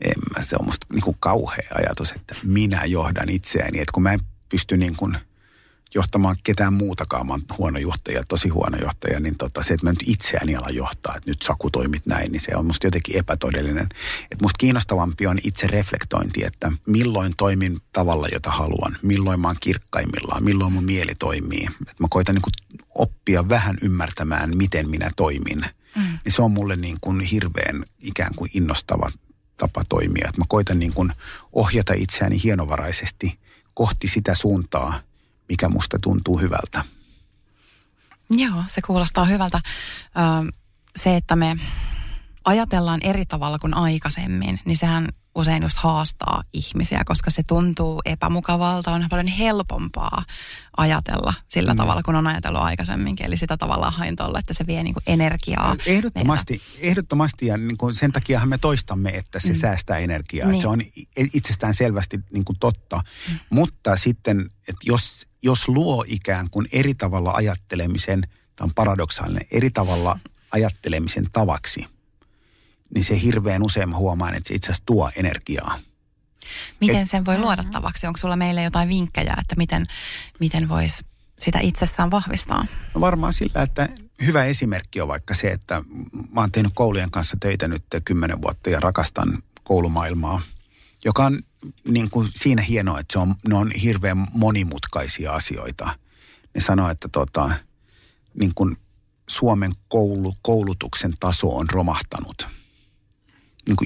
[0.00, 3.80] en mä, se on musta niin kuin kauhea ajatus, että minä johdan itseäni.
[3.80, 5.16] Että kun mä en pysty niin kuin–
[5.94, 7.26] johtamaan ketään muutakaan.
[7.26, 10.70] Mä oon huono johtaja, tosi huono johtaja, niin tota, se, että mä nyt itseäni ala
[10.70, 13.88] johtaa, että nyt Saku toimit näin, niin se on musta jotenkin epätodellinen.
[14.30, 19.56] Että musta kiinnostavampi on itse reflektointi, että milloin toimin tavalla, jota haluan, milloin mä oon
[19.60, 21.68] kirkkaimmillaan, milloin mun mieli toimii.
[21.80, 25.64] Että mä koitan niin oppia vähän ymmärtämään, miten minä toimin.
[25.96, 26.18] Mm.
[26.24, 29.10] Niin se on mulle niin kuin hirveän ikään kuin innostava
[29.56, 30.28] tapa toimia.
[30.28, 31.12] Että mä koitan niin kuin
[31.52, 33.38] ohjata itseäni hienovaraisesti
[33.74, 35.00] kohti sitä suuntaa,
[35.48, 36.84] mikä musta tuntuu hyvältä.
[38.30, 39.60] Joo, se kuulostaa hyvältä.
[40.96, 41.56] se, että me
[42.44, 45.08] ajatellaan eri tavalla kuin aikaisemmin, niin sehän
[45.38, 48.92] usein just haastaa ihmisiä, koska se tuntuu epämukavalta.
[48.92, 50.24] On paljon helpompaa
[50.76, 51.76] ajatella sillä mm.
[51.76, 53.26] tavalla, kun on ajatellut aikaisemminkin.
[53.26, 55.76] Eli sitä tavalla hain tolle, että se vie niin kuin energiaa.
[55.86, 56.88] Ehdottomasti, meiltä.
[56.88, 59.54] ehdottomasti ja niin kuin sen takiahan me toistamme, että se mm.
[59.54, 60.48] säästää energiaa.
[60.48, 60.62] Niin.
[60.62, 60.82] Se on
[61.34, 63.00] itsestään selvästi niin kuin totta.
[63.28, 63.38] Mm.
[63.50, 68.22] Mutta sitten, että jos, jos luo ikään kuin eri tavalla ajattelemisen,
[68.56, 70.18] tämä on paradoksaalinen, eri tavalla
[70.52, 71.86] ajattelemisen tavaksi–
[72.94, 75.78] niin se hirveän usein mä huomaan, että se itse asiassa tuo energiaa.
[76.80, 78.06] Miten sen voi luoda tavaksi?
[78.06, 79.86] Onko sulla meille jotain vinkkejä, että miten,
[80.40, 81.04] miten voisi
[81.38, 82.66] sitä itsessään vahvistaa?
[82.94, 83.88] No varmaan sillä, että
[84.26, 85.82] hyvä esimerkki on vaikka se, että
[86.32, 90.42] mä oon tehnyt koulujen kanssa töitä nyt kymmenen vuotta ja rakastan koulumaailmaa,
[91.04, 91.42] joka on
[91.88, 95.98] niin kuin siinä hienoa, että se on, ne on hirveän monimutkaisia asioita.
[96.54, 97.50] Ne sanoo, että tota,
[98.34, 98.76] niin kuin
[99.28, 102.46] Suomen koulu, koulutuksen taso on romahtanut–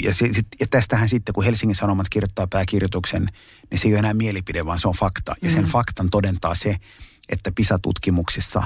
[0.02, 0.30] ja, se,
[0.60, 3.28] ja tästähän sitten, kun Helsingin Sanomat kirjoittaa pääkirjoituksen,
[3.70, 5.34] niin se ei ole enää mielipide, vaan se on fakta.
[5.42, 5.70] Ja sen mm.
[5.70, 6.76] faktan todentaa se,
[7.28, 8.62] että PISA-tutkimuksissa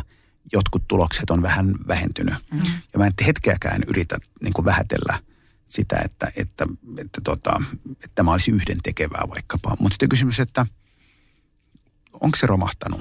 [0.52, 2.34] jotkut tulokset on vähän vähentynyt.
[2.52, 2.60] Mm.
[2.92, 5.20] Ja mä en hetkeäkään yritä niin kuin vähätellä
[5.68, 6.66] sitä, että, että,
[6.98, 9.76] että, tota, että tämä olisi yhden tekevää vaikkapa.
[9.80, 10.66] Mutta sitten kysymys, että
[12.12, 13.00] onko se romahtanut?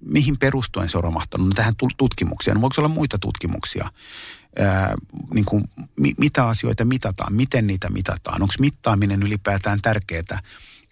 [0.00, 1.48] Mihin perustuen se on romahtanut?
[1.48, 2.60] No tähän tutkimukseen.
[2.60, 3.88] Voiko olla muita tutkimuksia?
[4.58, 4.94] Ää,
[5.34, 5.64] niin kuin,
[5.96, 10.20] mi, mitä asioita mitataan, miten niitä mitataan, onko mittaaminen ylipäätään tärkeää,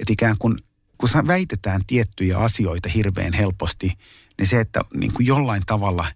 [0.01, 0.59] että ikään kuin
[0.99, 3.93] kun väitetään tiettyjä asioita hirveän helposti,
[4.39, 6.07] niin se, että niin kuin jollain tavalla,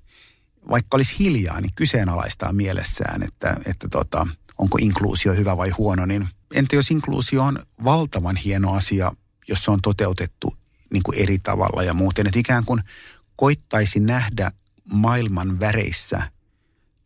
[0.70, 4.26] vaikka olisi hiljaa, niin kyseenalaistaa mielessään, että, että tota,
[4.58, 9.12] onko inkluusio hyvä vai huono, niin entä jos inkluusio on valtavan hieno asia,
[9.48, 10.54] jos se on toteutettu
[10.92, 12.80] niin kuin eri tavalla ja muuten, että ikään kuin
[13.36, 14.52] koittaisi nähdä
[14.92, 16.22] maailman väreissä–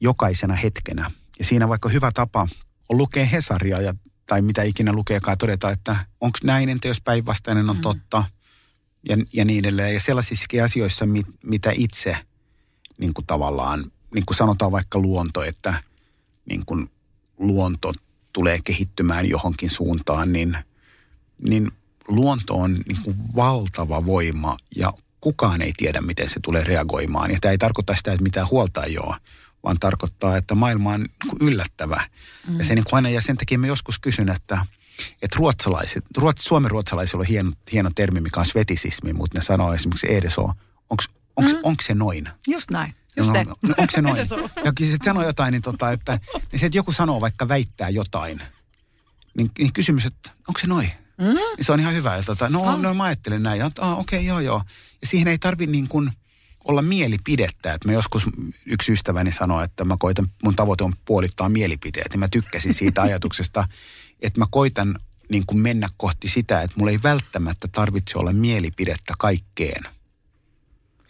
[0.01, 1.11] jokaisena hetkenä.
[1.39, 2.49] Ja siinä vaikka hyvä tapa
[2.89, 3.95] on lukea Hesaria ja,
[4.27, 7.83] tai mitä ikinä lukeekaan todeta, että onko näin, entä jos päinvastainen on mm.
[7.83, 8.25] totta
[9.09, 9.95] ja, ja niin edelleen.
[9.95, 12.17] Ja sellaisissakin asioissa, mit, mitä itse
[12.99, 13.85] niin kuin tavallaan,
[14.15, 15.75] niin kuin sanotaan vaikka luonto, että
[16.49, 16.91] niin kuin
[17.39, 17.93] luonto
[18.33, 20.59] tulee kehittymään johonkin suuntaan, niin,
[21.49, 21.71] niin
[22.09, 27.31] luonto on niin kuin valtava voima ja kukaan ei tiedä, miten se tulee reagoimaan.
[27.31, 29.17] Ja tämä ei tarkoita sitä, että mitään huolta ei ole,
[29.67, 32.01] vaan tarkoittaa, että maailma on niin yllättävä.
[32.49, 32.59] Mm.
[32.59, 34.67] Ja, se niin kuin aina, ja sen takia mä joskus kysyn, että,
[35.23, 39.75] että ruotsalaiset, ruots, suomen ruotsalaisilla on hieno, hieno termi, mikä on svetisismi, mutta ne sanoo
[39.75, 40.43] esimerkiksi EDSO,
[40.91, 41.05] onko
[41.41, 41.59] mm.
[41.63, 42.29] onko se noin?
[42.47, 42.95] Just näin.
[43.17, 44.17] Just no, no, onko se noin?
[44.65, 46.19] ja kun se sanoo jotain, niin, tota, että,
[46.53, 48.41] niin se, että joku sanoo vaikka väittää jotain,
[49.37, 50.91] niin, niin kysymys, että onko se noin?
[51.19, 51.37] Mm?
[51.61, 52.17] Se on ihan hyvä.
[52.17, 52.81] Ja tota, no, ah.
[52.81, 53.59] no mä ajattelen näin.
[53.59, 54.63] Ja, ah, okei, okay, joo, joo.
[55.01, 56.13] Ja siihen ei tarvi niin kuin
[56.69, 57.75] olla mielipidettä.
[57.75, 58.27] Että mä joskus
[58.67, 62.13] yksi ystäväni sanoi, että mä koitan, mun tavoite on puolittaa mielipiteet.
[62.13, 63.69] Ja mä tykkäsin siitä ajatuksesta,
[64.21, 64.99] että mä koitan
[65.29, 69.85] niin kuin mennä kohti sitä, että mulla ei välttämättä tarvitse olla mielipidettä kaikkeen.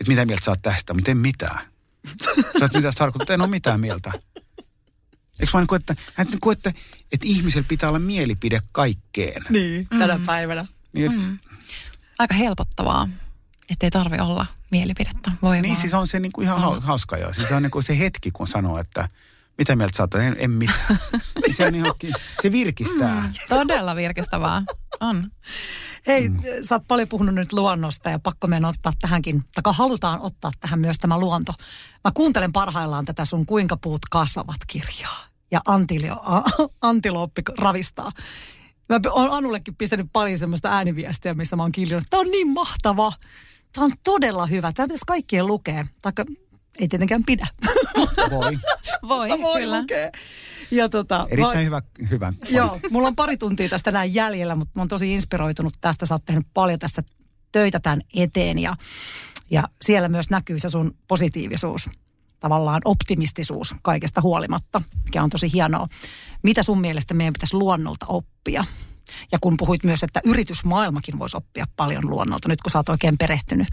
[0.01, 1.59] Että mitä mieltä sä oot tästä, mutta en mitään.
[2.59, 4.13] Sä oot mitä tarkoittaa, en ole mitään mieltä.
[5.41, 6.73] Eikö vaan niin kuin, että, että, että,
[7.13, 9.43] että ihmisellä pitää olla mielipide kaikkeen.
[9.51, 10.25] Niin, tänä mm.
[10.25, 10.67] päivänä.
[10.93, 11.39] Niin, mm.
[12.19, 13.09] Aika helpottavaa,
[13.71, 15.33] ettei tarvi olla mielipidettä.
[15.43, 15.81] Voi niin, vaan.
[15.81, 16.83] siis on se niin kuin ihan mm.
[16.83, 17.33] hauska jo.
[17.33, 19.09] Siis on niin kuin se hetki, kun sanoo, että
[19.59, 20.15] mitä mieltä sä oot?
[20.15, 20.99] En, en mitään.
[21.47, 21.93] Niin se, on ihan,
[22.43, 23.21] se virkistää.
[23.21, 24.63] Mm, todella virkistävää.
[25.01, 25.31] On.
[26.07, 26.39] Hei, mm.
[26.63, 30.81] sä oot paljon puhunut nyt luonnosta ja pakko meidän ottaa tähänkin, tai halutaan ottaa tähän
[30.81, 31.53] myös tämä luonto.
[32.05, 35.25] Mä kuuntelen parhaillaan tätä sun Kuinka puut kasvavat kirjaa.
[35.51, 36.43] Ja antilio, a,
[36.81, 38.13] antilooppi ravistaa.
[38.89, 42.07] Mä oon Anullekin pistänyt paljon semmoista ääniviestiä, missä mä oon kiljunut.
[42.11, 43.13] Tämä on niin mahtava.
[43.77, 44.73] Tämä on todella hyvä.
[44.73, 45.87] Tämä pitäisi kaikkien lukea.
[46.03, 46.25] Taikka
[46.79, 47.47] ei tietenkään pidä.
[48.31, 48.59] Voi.
[49.09, 49.81] Voi, Voi kyllä.
[49.81, 50.11] lukea.
[50.71, 54.73] Ja tota, Erittäin va- hyvä, hyvä Joo, mulla on pari tuntia tästä näin jäljellä, mutta
[54.75, 56.07] mä oon tosi inspiroitunut tästä.
[56.07, 57.03] Sä oot tehnyt paljon tässä
[57.53, 58.77] töitä tämän eteen ja,
[59.51, 61.91] ja siellä myös näkyy se sun positiivisuus,
[62.41, 65.87] tavallaan optimistisuus kaikesta huolimatta, mikä on tosi hienoa.
[66.43, 68.65] Mitä sun mielestä meidän pitäisi luonnolta oppia?
[69.33, 73.19] Ja kun puhuit myös, että yritysmaailmakin voisi oppia paljon luonnolta, nyt kun sä oot oikein
[73.19, 73.69] perehtynyt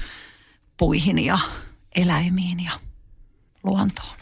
[0.77, 1.39] puihin ja
[1.95, 2.71] eläimiin ja
[3.63, 4.17] luontoon.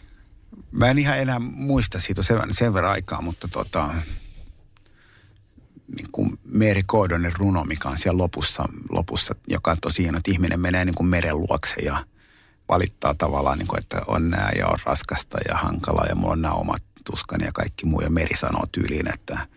[0.71, 3.93] Mä en ihan enää muista siitä sen, sen verran aikaa, mutta tota,
[5.97, 10.31] niin kuin Mary Gordonin runo, mikä on siellä lopussa, lopussa joka on tosi hieno, että
[10.31, 12.05] ihminen menee niin kuin meren luokse ja
[12.69, 16.41] valittaa tavallaan, niin kuin, että on nää ja on raskasta ja hankalaa ja mulla on
[16.41, 18.01] nämä omat tuskani ja kaikki muu.
[18.01, 19.47] Ja Meri sanoo tyyliin, että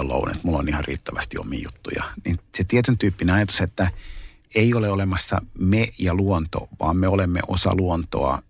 [0.00, 2.04] alone, että mulla on ihan riittävästi omia juttuja.
[2.24, 3.88] Niin se tietyn tyyppinen ajatus, että
[4.54, 8.42] ei ole olemassa me ja luonto, vaan me olemme osa luontoa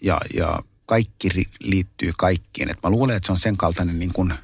[0.00, 1.28] ja, ja kaikki
[1.60, 2.70] liittyy kaikkiin.
[2.70, 4.34] Et mä luulen, että se on sen kaltainen niin kuin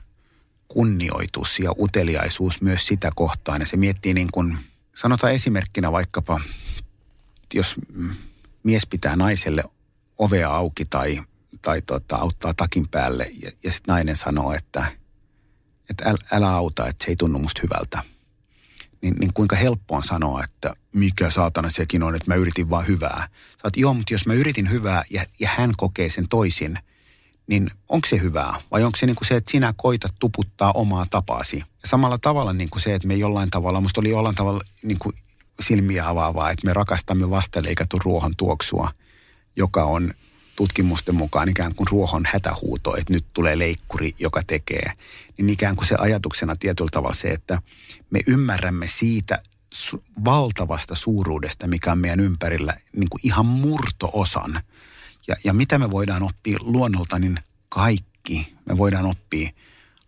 [0.69, 3.61] kunnioitus ja uteliaisuus myös sitä kohtaan.
[3.61, 4.59] Ja se miettii niin kuin,
[4.97, 6.41] sanotaan esimerkkinä vaikkapa,
[7.55, 7.75] jos
[8.63, 9.65] mies pitää naiselle
[10.19, 11.21] ovea auki tai,
[11.63, 14.87] tai tota, auttaa takin päälle ja, ja sitten nainen sanoo, että,
[15.91, 18.03] että äl, älä auta, että se ei tunnu musta hyvältä.
[19.03, 22.87] Niin, niin kuinka helppo on sanoa, että mikä saatana sekin on, että mä yritin vaan
[22.87, 23.29] hyvää.
[23.51, 26.79] Sä oot, joo, mutta jos mä yritin hyvää ja, ja hän kokee sen toisin,
[27.47, 28.55] niin onko se hyvää?
[28.71, 31.63] Vai onko se niin kuin se, että sinä koitat tuputtaa omaa tapaasi?
[31.85, 35.17] Samalla tavalla niin kuin se, että me jollain tavalla, musta oli jollain tavalla niin kuin
[35.61, 38.91] silmiä avaavaa, että me rakastamme vastaleikatun ruohon tuoksua,
[39.57, 40.15] joka on
[40.63, 44.93] tutkimusten mukaan ikään kuin ruohon hätähuuto, että nyt tulee leikkuri, joka tekee.
[45.39, 47.63] Niin ikään kuin se ajatuksena tietyllä tavalla se, että
[48.11, 49.43] me ymmärrämme siitä
[50.25, 54.61] valtavasta suuruudesta, mikä on meidän ympärillä, niin kuin ihan murtoosan.
[55.29, 57.39] Ja, ja mitä me voidaan oppia luonnolta, niin
[57.69, 58.55] kaikki.
[58.65, 59.51] Me voidaan oppia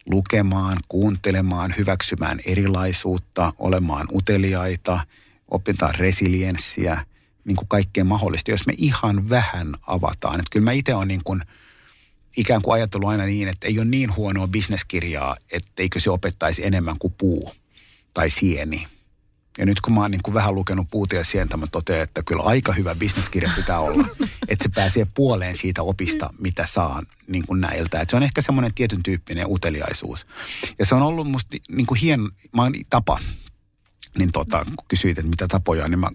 [0.06, 5.00] lukemaan, kuuntelemaan, hyväksymään erilaisuutta, olemaan uteliaita,
[5.48, 7.06] opitaan resilienssiä,
[7.44, 10.34] niin kuin kaikkea mahdollista, jos me ihan vähän avataan.
[10.34, 11.42] Että kyllä mä itse olen niin kuin,
[12.36, 16.98] ikään kuin ajatellut aina niin, että ei ole niin huonoa bisneskirjaa, etteikö se opettaisi enemmän
[16.98, 17.52] kuin puu
[18.14, 18.86] tai sieni.
[19.58, 22.22] Ja nyt kun mä oon niin kuin vähän lukenut puuta ja sientä, mä totean, että
[22.22, 24.08] kyllä aika hyvä bisneskirja pitää olla.
[24.48, 28.00] että se pääsee puoleen siitä opista, mitä saan niin kuin näiltä.
[28.00, 30.26] Että se on ehkä semmoinen tietyn tyyppinen uteliaisuus.
[30.78, 33.18] Ja se on ollut musta niin kuin hieno mä oon, tapa,
[34.18, 36.10] niin tota, kun kysyit, että mitä tapoja on, niin mä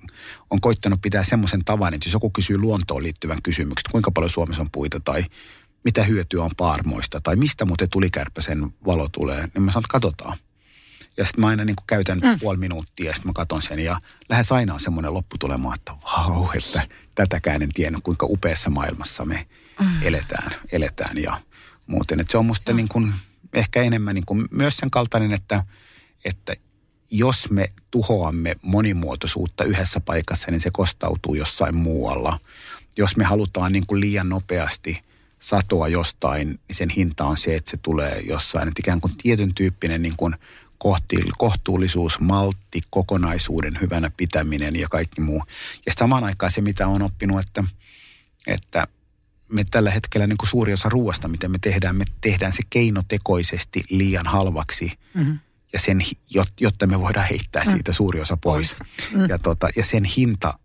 [0.49, 4.61] oon koittanut pitää semmoisen tavan, että jos joku kysyy luontoon liittyvän kysymyksen, kuinka paljon Suomessa
[4.61, 5.23] on puita tai
[5.83, 10.37] mitä hyötyä on paarmoista tai mistä muuten tulikärpäsen valo tulee, niin mä sanon, että katsotaan.
[11.17, 12.39] Ja sitten mä aina niin käytän mm.
[12.39, 16.49] puoli minuuttia ja sitten mä katon sen ja lähes aina on semmoinen lopputulema, että vau,
[16.57, 16.81] että
[17.15, 19.47] tätäkään en tiennyt, kuinka upeassa maailmassa me
[19.79, 19.87] mm.
[20.01, 21.41] eletään, eletään ja
[21.87, 22.19] muuten.
[22.19, 22.75] Että se on musta mm.
[22.75, 23.13] niin kuin,
[23.53, 25.63] ehkä enemmän niin kuin myös sen kaltainen, että,
[26.25, 26.55] että
[27.11, 32.39] jos me tuhoamme monimuotoisuutta yhdessä paikassa, niin se kostautuu jossain muualla.
[32.97, 35.01] Jos me halutaan niin kuin liian nopeasti
[35.39, 38.67] satoa jostain, niin sen hinta on se, että se tulee jossain.
[38.67, 40.35] Että ikään kuin tietyn tyyppinen niin kuin
[41.37, 45.43] kohtuullisuus, maltti, kokonaisuuden hyvänä pitäminen ja kaikki muu.
[45.85, 47.63] Ja samaan aikaan se, mitä on oppinut, että,
[48.47, 48.87] että
[49.49, 53.83] me tällä hetkellä niin kuin suuri osa ruoasta, mitä me tehdään, me tehdään se keinotekoisesti
[53.89, 54.91] liian halvaksi.
[55.13, 55.39] Mm-hmm
[55.73, 56.01] ja sen,
[56.59, 57.71] jotta me voidaan heittää mm.
[57.71, 58.79] siitä suuri osa pois.
[59.13, 59.25] Mm.
[59.29, 60.59] Ja, tota, ja sen hinta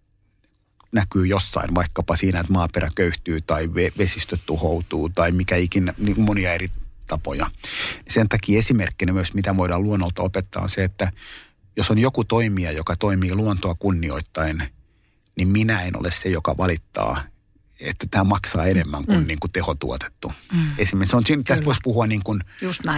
[0.93, 6.53] näkyy jossain, vaikkapa siinä, että maaperä köyhtyy tai vesistö tuhoutuu tai mikä ikinä, niin monia
[6.53, 6.67] eri
[7.07, 7.51] tapoja.
[8.09, 11.13] Sen takia esimerkkinä myös, mitä voidaan luonnolta opettaa, on se, että
[11.77, 14.63] jos on joku toimija, joka toimii luontoa kunnioittain,
[15.37, 17.21] niin minä en ole se, joka valittaa,
[17.81, 19.27] että tämä maksaa enemmän kuin, mm.
[19.27, 20.33] niin kuin tehotuotettu.
[20.53, 20.67] Mm.
[20.79, 22.41] Esimerkiksi on, tästä voisi puhua niin kuin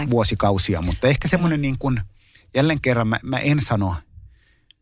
[0.09, 2.01] vuosikausia, mutta ehkä semmoinen niin kuin,
[2.55, 3.95] jälleen kerran mä, mä en sano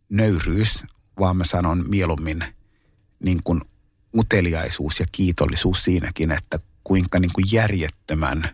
[0.09, 0.83] nöyryys,
[1.19, 2.43] vaan mä sanon mieluummin
[3.19, 3.61] niin kuin
[4.17, 8.49] uteliaisuus ja kiitollisuus siinäkin, että kuinka niin kuin järjettömän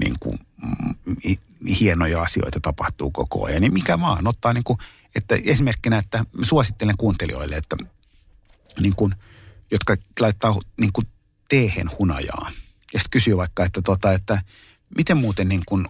[0.00, 1.36] niin kuin, mm,
[1.80, 3.60] hienoja asioita tapahtuu koko ajan.
[3.60, 4.78] Niin mikä vaan ottaa niin kuin,
[5.14, 7.76] että esimerkkinä, että suosittelen kuuntelijoille, että
[8.80, 9.14] niin kuin,
[9.70, 11.06] jotka laittaa niin kuin
[11.48, 12.50] teehen hunajaa.
[12.92, 14.42] Ja sitten kysyy vaikka, että, tota, että
[14.96, 15.86] miten muuten niin kuin,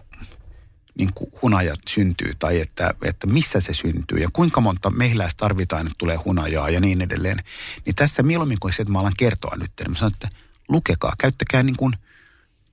[0.97, 5.87] niin kuin hunajat syntyy tai että, että missä se syntyy ja kuinka monta mehiläistä tarvitaan,
[5.87, 7.37] että tulee hunajaa ja niin edelleen.
[7.85, 10.29] Niin tässä mieluummin kuin se, että mä alan kertoa nyt, niin mä sanon, että
[10.67, 11.93] lukekaa, käyttäkää niin kuin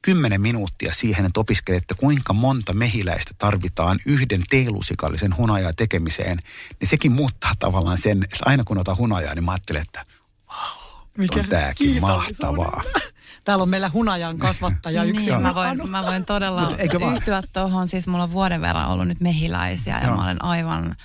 [0.03, 6.39] kymmenen minuuttia siihen, että opiskelette, kuinka monta mehiläistä tarvitaan yhden teelusikallisen hunajaa tekemiseen,
[6.81, 10.05] niin sekin muuttaa tavallaan sen, että aina kun otan hunajaa, niin mä ajattelen, että
[10.49, 10.86] wow,
[11.17, 12.83] Mikä on tämäkin mahtavaa.
[13.45, 15.31] Täällä on meillä hunajan kasvattaja yksi.
[15.31, 16.73] niin, mä voin, mä voin todella
[17.15, 17.89] yhtyä tuohon.
[17.89, 20.17] Siis mulla on vuoden verran ollut nyt mehiläisiä ja Joo.
[20.17, 20.97] mä olen aivan,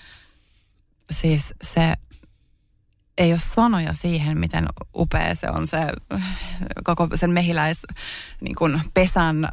[1.12, 1.96] siis se
[3.18, 5.78] ei ole sanoja siihen, miten upea se on se
[6.84, 7.82] koko sen mehiläis
[8.42, 9.48] niin kuin pesän,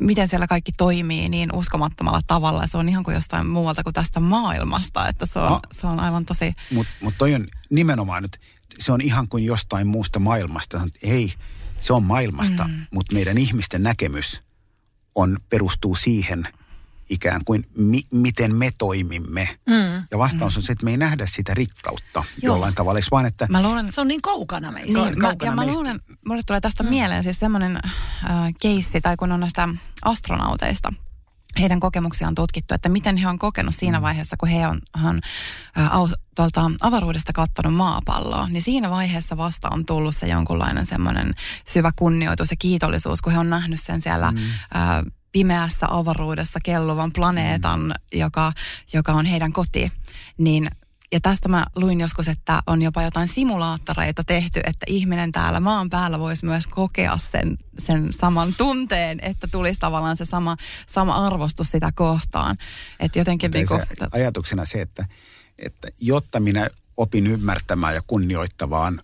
[0.00, 2.66] miten siellä kaikki toimii niin uskomattomalla tavalla.
[2.66, 6.00] Se on ihan kuin jostain muualta kuin tästä maailmasta, että se on, no, se on
[6.00, 6.54] aivan tosi...
[6.70, 8.38] Mutta mut toi on nimenomaan nyt,
[8.78, 10.80] se on ihan kuin jostain muusta maailmasta.
[11.02, 11.34] Ei,
[11.78, 12.86] se on maailmasta, mm.
[12.90, 14.42] mutta meidän ihmisten näkemys
[15.14, 16.48] on, perustuu siihen–
[17.12, 19.48] ikään kuin mi, miten me toimimme.
[19.66, 20.04] Mm.
[20.10, 20.58] Ja vastaus mm.
[20.58, 22.54] on se, että me ei nähdä sitä rikkautta Joo.
[22.54, 22.98] jollain tavalla.
[22.98, 23.46] Eikö vaan, että...
[23.50, 25.00] Mä luulen, se on niin kaukana meistä.
[25.00, 25.72] Niin, kaukana mä, ja meistä.
[25.72, 26.88] mä luulen, mulle tulee tästä mm.
[26.88, 29.68] mieleen siis semmoinen äh, keissi, tai kun on näistä
[30.04, 30.92] astronauteista,
[31.60, 34.02] heidän kokemuksiaan on tutkittu, että miten he on kokenut siinä mm.
[34.02, 35.20] vaiheessa, kun he on, on
[36.34, 41.34] tuolta avaruudesta kattonut maapalloa, niin siinä vaiheessa vasta on tullut se jonkunlainen semmoinen
[41.66, 44.40] syvä kunnioitus ja kiitollisuus, kun he on nähnyt sen siellä mm.
[45.32, 47.92] pimeässä avaruudessa kelluvan planeetan, mm.
[48.12, 48.52] joka,
[48.92, 49.92] joka on heidän koti,
[50.38, 50.70] niin
[51.12, 55.90] ja tästä mä luin joskus, että on jopa jotain simulaattoreita tehty, että ihminen täällä maan
[55.90, 60.56] päällä voisi myös kokea sen, sen saman tunteen, että tulisi tavallaan se sama,
[60.86, 62.56] sama arvostus sitä kohtaan.
[63.00, 65.06] Että jotenkin niin kuin, se, ajatuksena se, että,
[65.58, 69.00] että jotta minä opin ymmärtämään ja kunnioittavaan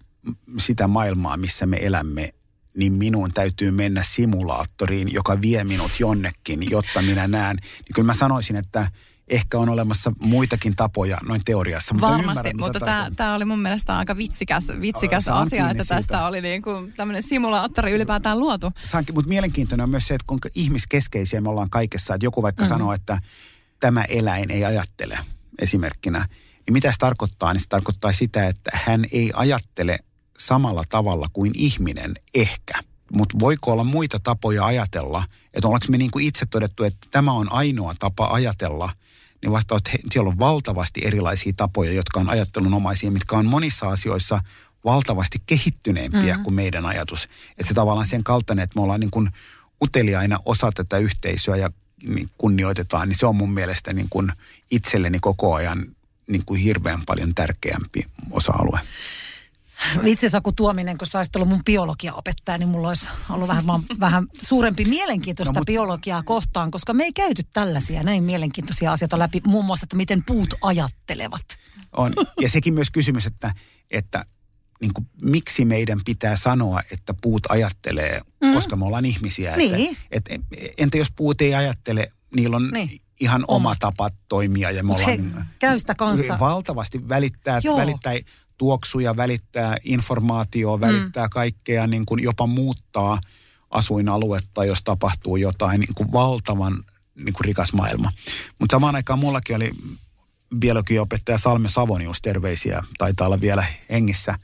[0.59, 2.35] sitä maailmaa, missä me elämme,
[2.77, 7.57] niin minun täytyy mennä simulaattoriin, joka vie minut jonnekin, jotta minä näen.
[7.57, 8.91] Niin kyllä mä sanoisin, että
[9.29, 11.95] ehkä on olemassa muitakin tapoja noin teoriassa.
[11.95, 16.03] Mutta Varmasti, ymmärrän, mutta tämä, tämä oli mun mielestä aika vitsikäs, vitsikäs asia, että tästä
[16.03, 16.26] siitä.
[16.26, 18.72] oli niin kuin tämmöinen simulaattori ylipäätään luotu.
[18.85, 22.14] Saankin, mutta mielenkiintoinen on myös se, että kuinka ihmiskeskeisiä me ollaan kaikessa.
[22.14, 22.68] Että joku vaikka mm.
[22.68, 23.18] sanoo, että
[23.81, 25.18] tämä eläin ei ajattele
[25.59, 26.26] esimerkkinä.
[26.66, 27.53] Niin mitä se tarkoittaa?
[27.53, 29.99] Niin se tarkoittaa sitä, että hän ei ajattele
[30.39, 32.74] samalla tavalla kuin ihminen ehkä.
[33.12, 35.24] Mutta voiko olla muita tapoja ajatella,
[35.55, 38.91] että ollaanko me niin kuin itse todettu, että tämä on ainoa tapa ajatella,
[39.43, 44.41] niin vastaus, että siellä on valtavasti erilaisia tapoja, jotka on ajattelunomaisia, mitkä on monissa asioissa
[44.84, 46.43] valtavasti kehittyneempiä mm-hmm.
[46.43, 47.28] kuin meidän ajatus.
[47.51, 49.28] Että se tavallaan sen kaltainen, että me ollaan niin kuin
[49.82, 51.70] uteliaina osa tätä yhteisöä ja
[52.07, 54.32] niin kunnioitetaan, niin se on mun mielestä niin kuin
[54.70, 55.86] itselleni koko ajan
[56.26, 58.80] niin kuin hirveän paljon tärkeämpi osa-alue.
[60.05, 63.64] Itse Saku Tuominen, kun sä olisit ollut mun biologiaopettaja, niin mulla olisi ollut vähän,
[64.01, 65.72] vähän suurempi mielenkiintoista no, mutta...
[65.72, 70.24] biologiaa kohtaan, koska me ei käyty tällaisia näin mielenkiintoisia asioita läpi, muun muassa, että miten
[70.26, 71.45] puut ajattelevat.
[71.97, 73.55] On, ja sekin myös kysymys, että,
[73.91, 74.24] että
[74.81, 78.53] niin kuin, miksi meidän pitää sanoa, että puut ajattelee, mm.
[78.53, 79.57] koska me ollaan ihmisiä.
[79.57, 79.97] Niin.
[80.11, 83.01] Että, että, entä jos puut ei ajattele, niillä on niin.
[83.20, 84.70] ihan oma, oma tapa toimia.
[84.70, 86.39] Ja me ollaan, he, käy sitä kanssa.
[86.41, 88.12] Valtavasti välittää, välittää
[88.59, 91.31] tuoksuja, välittää informaatiota, välittää mm.
[91.31, 93.21] kaikkea, niin kuin jopa muuttaa
[93.71, 96.85] asuinaluetta, jos tapahtuu jotain niin kuin valtavan
[97.15, 98.13] niin kuin rikas maailma.
[98.59, 99.71] Mutta samaan aikaan mullakin oli
[100.59, 104.39] biologiopettaja Salme Savonius, terveisiä, taitaa olla vielä hengissä,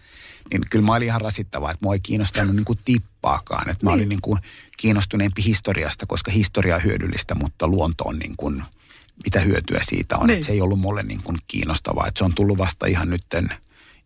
[0.51, 3.71] niin kyllä mä olin ihan rasittavaa, että mua ei kiinnostanut niin kuin tippaakaan.
[3.71, 3.97] Että mä niin.
[3.97, 4.39] olin niin kuin
[4.77, 8.63] kiinnostuneempi historiasta, koska historia on hyödyllistä, mutta luonto on niin kuin,
[9.25, 10.27] mitä hyötyä siitä on.
[10.27, 10.35] Niin.
[10.35, 12.07] Että se ei ollut mulle niin kuin kiinnostavaa.
[12.07, 13.49] Että se on tullut vasta ihan nytten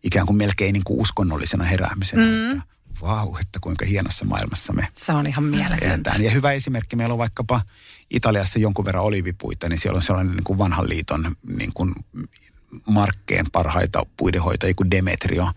[0.03, 2.23] ikään kuin melkein niin kuin uskonnollisena heräämisenä.
[2.23, 2.51] Mm.
[2.51, 2.63] Että
[3.01, 6.15] vau, että kuinka hienossa maailmassa me Se on ihan mieletöntä.
[6.19, 7.61] Ja hyvä esimerkki, meillä on vaikkapa
[8.09, 11.93] Italiassa jonkun verran olivipuita, niin siellä on sellainen niin kuin vanhan liiton niin kuin
[12.85, 15.51] markkeen parhaita puidenhoitajia kuin Demetrio.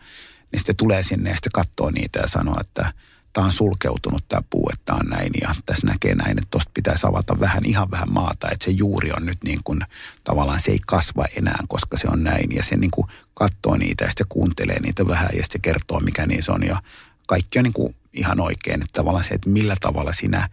[0.52, 2.92] Niin sitten tulee sinne ja sitten katsoo niitä ja sanoo, että
[3.32, 6.70] tämä on sulkeutunut tämä puu, että tämä on näin ja tässä näkee näin, että tuosta
[6.74, 9.80] pitäisi avata vähän, ihan vähän maata, että se juuri on nyt niin kuin
[10.24, 14.04] tavallaan se ei kasva enää, koska se on näin ja se niin kuin katsoo niitä
[14.04, 16.82] ja sitten se kuuntelee niitä vähän ja sitten se kertoo, mikä niissä on ja
[17.26, 20.48] kaikki on niin kuin ihan oikein, että tavallaan se, että millä tavalla sinä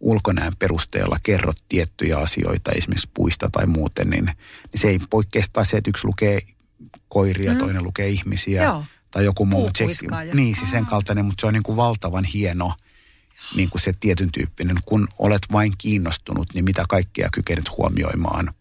[0.00, 5.76] ulkonäön perusteella kerrot tiettyjä asioita, esimerkiksi puista tai muuten, niin, niin se ei poikkea se,
[5.76, 6.40] että yksi lukee
[7.08, 7.58] koiria, mm.
[7.58, 8.62] toinen lukee ihmisiä.
[8.62, 8.84] Joo.
[9.10, 9.70] Tai joku muu.
[9.78, 10.34] Puupuiskaaja.
[10.34, 12.72] Niin, siis sen kaltainen, mutta se on niin kuin valtavan hieno
[13.54, 14.76] niin kuin se tietyn tyyppinen.
[14.84, 18.54] Kun olet vain kiinnostunut, niin mitä kaikkea kykenet huomioimaan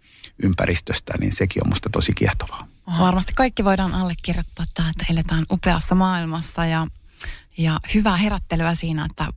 [0.43, 2.67] ympäristöstä, niin sekin on musta tosi kiehtovaa.
[2.99, 6.87] Varmasti kaikki voidaan allekirjoittaa tämä, että eletään upeassa maailmassa ja,
[7.57, 9.27] ja hyvää herättelyä siinä, että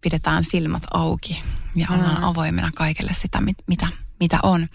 [0.00, 1.42] pidetään silmät auki
[1.74, 3.88] ja ollaan avoimena kaikelle sitä, mit, mitä,
[4.20, 4.68] mitä on.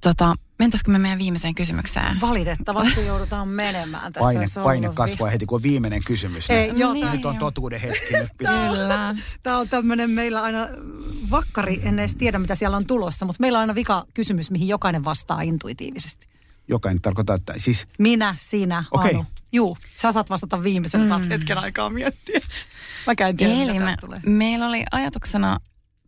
[0.00, 2.20] Tota, mentäisikö me meidän viimeiseen kysymykseen?
[2.20, 4.24] Valitettavasti joudutaan menemään tässä.
[4.26, 6.50] Paine, Se on paine kasvaa heti, kun on viimeinen kysymys.
[6.50, 7.12] Ei, niin joo, Niin.
[7.12, 8.14] nyt on totuuden hetki.
[8.18, 8.28] Nyt.
[8.36, 9.14] Kyllä.
[9.42, 10.68] Tämä on tämmöinen meillä aina
[11.30, 14.68] vakkari, en edes tiedä mitä siellä on tulossa, mutta meillä on aina vika kysymys, mihin
[14.68, 16.26] jokainen vastaa intuitiivisesti.
[16.68, 19.14] Jokainen tarkoittaa, että siis Minä, sinä, Okei.
[19.14, 19.26] Anu.
[19.52, 21.08] Juu, sä saat vastata viimeisenä, mm.
[21.08, 22.40] saat hetken aikaa miettiä.
[23.06, 24.20] Mä käyn tiedä, Eli mitä me, tulee.
[24.26, 25.58] meillä oli ajatuksena,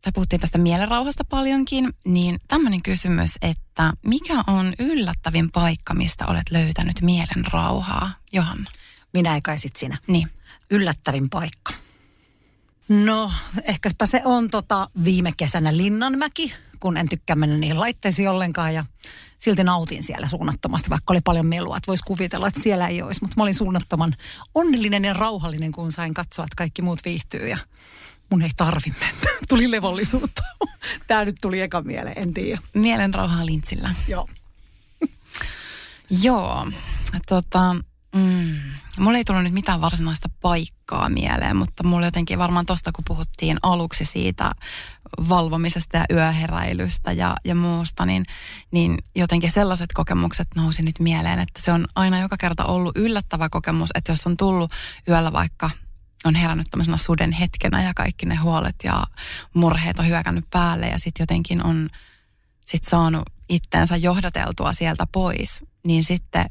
[0.07, 6.51] tai puhuttiin tästä mielenrauhasta paljonkin, niin tämmöinen kysymys, että mikä on yllättävin paikka, mistä olet
[6.51, 8.11] löytänyt mielenrauhaa?
[8.33, 8.71] Johanna.
[9.13, 9.99] Minä ei kai sit sinä.
[10.07, 10.29] Niin.
[10.71, 11.73] Yllättävin paikka.
[12.89, 13.33] No,
[13.65, 18.85] ehkäpä se on tota viime kesänä Linnanmäki, kun en tykkää mennä niihin laitteisiin ollenkaan ja
[19.39, 21.77] silti nautin siellä suunnattomasti, vaikka oli paljon melua.
[21.77, 24.15] Että voisi kuvitella, että siellä ei olisi, mutta mä olin suunnattoman
[24.55, 27.59] onnellinen ja rauhallinen, kun sain katsoa, että kaikki muut viihtyy ja
[28.31, 29.31] mun ei tarvi mennä.
[29.49, 30.43] Tuli levollisuutta.
[31.07, 32.61] Tämä nyt tuli eka mieleen, en tiedä.
[32.75, 33.95] Mielenrauhaa lintsillä.
[34.09, 34.29] Joo.
[36.23, 36.67] Joo,
[37.29, 37.77] tota,
[38.17, 38.57] mm,
[38.99, 43.59] mulla ei tullut nyt mitään varsinaista paikkaa mieleen, mutta mulla jotenkin varmaan tosta, kun puhuttiin
[43.63, 44.53] aluksi siitä
[45.29, 48.25] valvomisesta ja yöheräilystä ja, ja muusta, niin,
[48.71, 53.49] niin jotenkin sellaiset kokemukset nousi nyt mieleen, että se on aina joka kerta ollut yllättävä
[53.49, 54.73] kokemus, että jos on tullut
[55.09, 55.71] yöllä vaikka
[56.27, 59.05] on herännyt tämmöisenä suden hetkenä ja kaikki ne huolet ja
[59.55, 61.89] murheet on hyökännyt päälle ja sitten jotenkin on
[62.67, 66.51] sit saanut itteensä johdateltua sieltä pois, niin sitten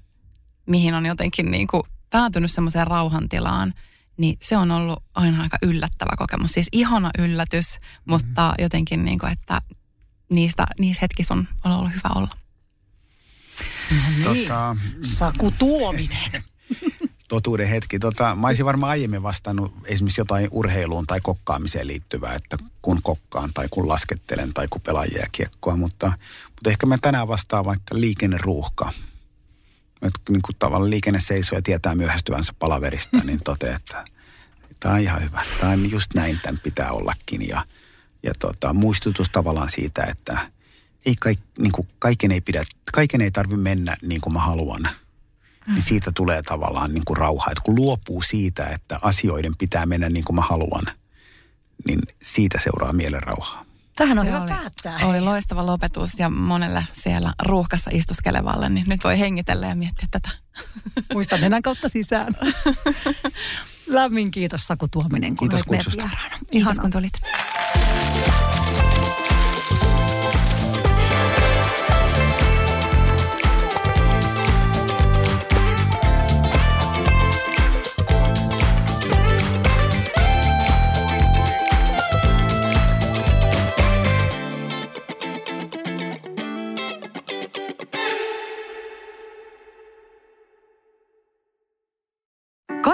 [0.65, 3.73] mihin on jotenkin niin kuin päätynyt semmoiseen rauhantilaan,
[4.17, 6.51] niin se on ollut aina aika yllättävä kokemus.
[6.51, 9.61] Siis ihana yllätys, mutta jotenkin niin kuin, että
[10.31, 12.37] niistä, niissä hetkissä on, on ollut hyvä olla.
[13.91, 14.23] Niin.
[14.23, 16.31] tota, Saku Tuominen.
[17.29, 17.99] totuuden hetki.
[17.99, 23.49] Tota, mä olisin varmaan aiemmin vastannut esimerkiksi jotain urheiluun tai kokkaamiseen liittyvää, että kun kokkaan
[23.53, 26.11] tai kun laskettelen tai kun pelaan jääkiekkoa, mutta,
[26.49, 28.91] mutta ehkä mä tänään vastaan vaikka liikenneruuhka.
[30.01, 34.05] Että niin kuin tavallaan liikenne seisoo ja tietää myöhästyvänsä palaverista, niin toteaa, että
[34.79, 35.41] tämä on ihan hyvä.
[35.59, 37.47] Tämä on just näin, tämän pitää ollakin.
[37.47, 37.65] Ja,
[38.23, 40.51] ja tota, muistutus tavallaan siitä, että
[41.05, 42.63] ei kaik, niin kuin kaiken ei pidä,
[42.93, 44.89] kaiken ei tarvitse mennä niin kuin mä haluan
[45.67, 47.51] niin siitä tulee tavallaan niin kuin rauha.
[47.51, 50.83] Että kun luopuu siitä, että asioiden pitää mennä niin kuin mä haluan,
[51.87, 53.65] niin siitä seuraa mielenrauhaa.
[53.95, 54.99] Tähän on Se hyvä oli, päättää.
[55.03, 60.29] Oli loistava lopetus ja monelle siellä ruuhkassa istuskelevalle, niin nyt voi hengitellä ja miettiä tätä.
[61.13, 62.33] Muistan nenän kautta sisään.
[63.87, 66.09] Lämmin kiitos Saku Tuominen, kun Kiitos kutsusta.
[66.51, 66.81] Ihanaa.
[66.81, 67.13] kun tulit.